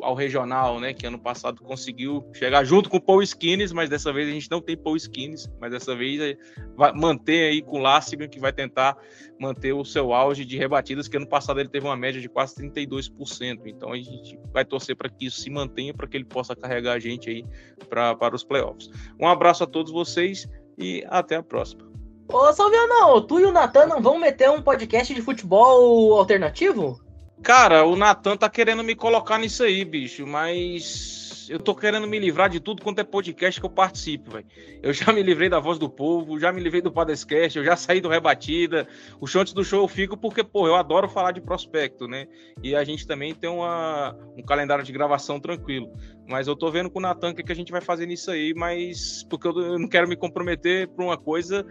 [0.00, 0.94] ao regional, né?
[0.94, 4.50] Que ano passado conseguiu chegar junto com o Paul Skines, mas dessa vez a gente
[4.50, 6.36] não tem Paul Skines, mas dessa vez é,
[6.76, 8.96] vai manter aí com o Lassigan, que vai tentar
[9.38, 12.54] manter o seu auge de rebatidas, que ano passado ele teve uma média de quase
[12.56, 13.60] 32%.
[13.66, 16.94] Então a gente vai torcer para que isso se mantenha, para que ele possa carregar
[16.94, 17.44] a gente aí
[17.88, 18.88] pra, para os playoffs.
[19.20, 20.48] Um abraço a todos vocês
[20.78, 21.85] e até a próxima.
[22.28, 27.00] Ô, Salviano, tu e o Natan não vão meter um podcast de futebol alternativo?
[27.42, 32.18] Cara, o Natan tá querendo me colocar nisso aí, bicho, mas eu tô querendo me
[32.18, 34.46] livrar de tudo quanto é podcast que eu participo, velho.
[34.82, 37.76] Eu já me livrei da Voz do Povo, já me livrei do Podcast, eu já
[37.76, 38.86] saí do Rebatida.
[39.20, 42.26] O show antes do show eu fico porque, pô, eu adoro falar de prospecto, né?
[42.62, 45.92] E a gente também tem uma, um calendário de gravação tranquilo.
[46.28, 48.52] Mas eu tô vendo com o Natan que, que a gente vai fazer nisso aí,
[48.54, 51.64] mas porque eu não quero me comprometer pra uma coisa,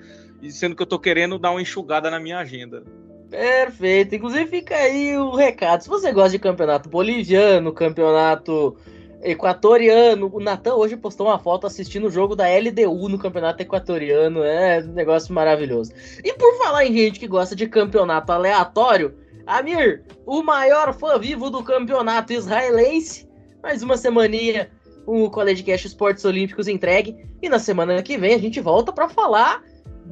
[0.49, 2.84] sendo que eu tô querendo dar uma enxugada na minha agenda.
[3.30, 4.15] Perfeito.
[4.15, 5.82] Inclusive fica aí o recado.
[5.82, 8.78] Se você gosta de campeonato boliviano, campeonato
[9.26, 10.30] Equatoriano.
[10.34, 14.43] O Natan hoje postou uma foto assistindo o jogo da LDU no campeonato equatoriano.
[14.43, 15.91] É um negócio maravilhoso.
[16.23, 19.15] E por falar em gente que gosta de campeonato aleatório,
[19.45, 23.28] Amir, o maior fã vivo do campeonato israelense,
[23.61, 24.69] mais uma semaninha
[25.05, 27.15] o College Cash Esportes Olímpicos entregue.
[27.41, 29.63] E na semana que vem a gente volta para falar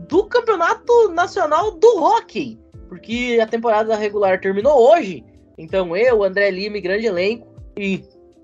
[0.08, 5.24] do Campeonato Nacional do Hockey, porque a temporada regular terminou hoje.
[5.58, 7.48] Então eu, André Lima e grande elenco
[7.78, 8.04] e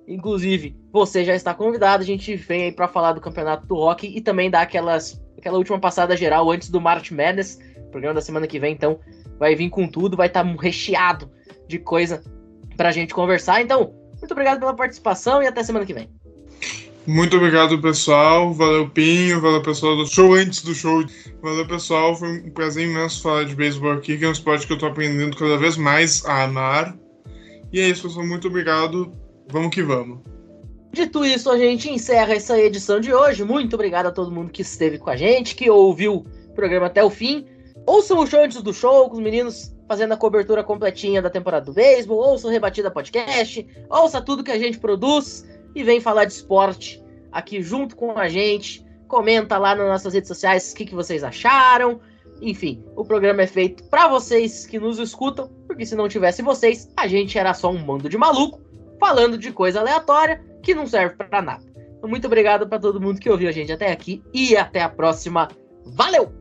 [0.10, 4.12] inclusive você já está convidado, a gente vem aí para falar do Campeonato do Hockey
[4.16, 7.60] e também dar aquelas aquela última passada geral antes do March Madness,
[7.92, 9.00] programa da semana que vem, então
[9.38, 11.32] vai vir com tudo, vai estar tá recheado
[11.68, 12.22] de coisa
[12.76, 13.62] para a gente conversar.
[13.62, 16.10] Então, muito obrigado pela participação e até semana que vem.
[17.08, 18.54] Muito obrigado, pessoal.
[18.54, 19.42] Valeu, Pinho.
[19.42, 21.04] Valeu, pessoal do show antes do show.
[21.42, 22.16] Valeu, pessoal.
[22.16, 24.86] Foi um prazer imenso falar de beisebol aqui, que é um esporte que eu tô
[24.86, 26.96] aprendendo cada vez mais a amar.
[27.72, 28.28] E é isso, pessoal.
[28.28, 29.12] Muito obrigado.
[29.52, 30.20] Vamos que vamos.
[30.92, 33.44] Dito isso, a gente encerra essa edição de hoje.
[33.44, 37.04] Muito obrigado a todo mundo que esteve com a gente, que ouviu o programa até
[37.04, 37.46] o fim.
[37.86, 41.66] Ouçam o show antes do show, com os meninos fazendo a cobertura completinha da temporada
[41.66, 42.18] do beisebol.
[42.18, 43.66] Ouça o Rebatida Podcast.
[43.90, 48.28] Ouça tudo que a gente produz e vem falar de esporte aqui junto com a
[48.28, 48.86] gente.
[49.08, 52.00] Comenta lá nas nossas redes sociais o que, que vocês acharam.
[52.42, 56.92] Enfim, o programa é feito para vocês que nos escutam, porque se não tivesse vocês,
[56.96, 58.69] a gente era só um bando de maluco
[59.00, 61.64] falando de coisa aleatória que não serve para nada.
[61.98, 64.90] Então, muito obrigado para todo mundo que ouviu a gente até aqui e até a
[64.90, 65.48] próxima.
[65.86, 66.39] Valeu!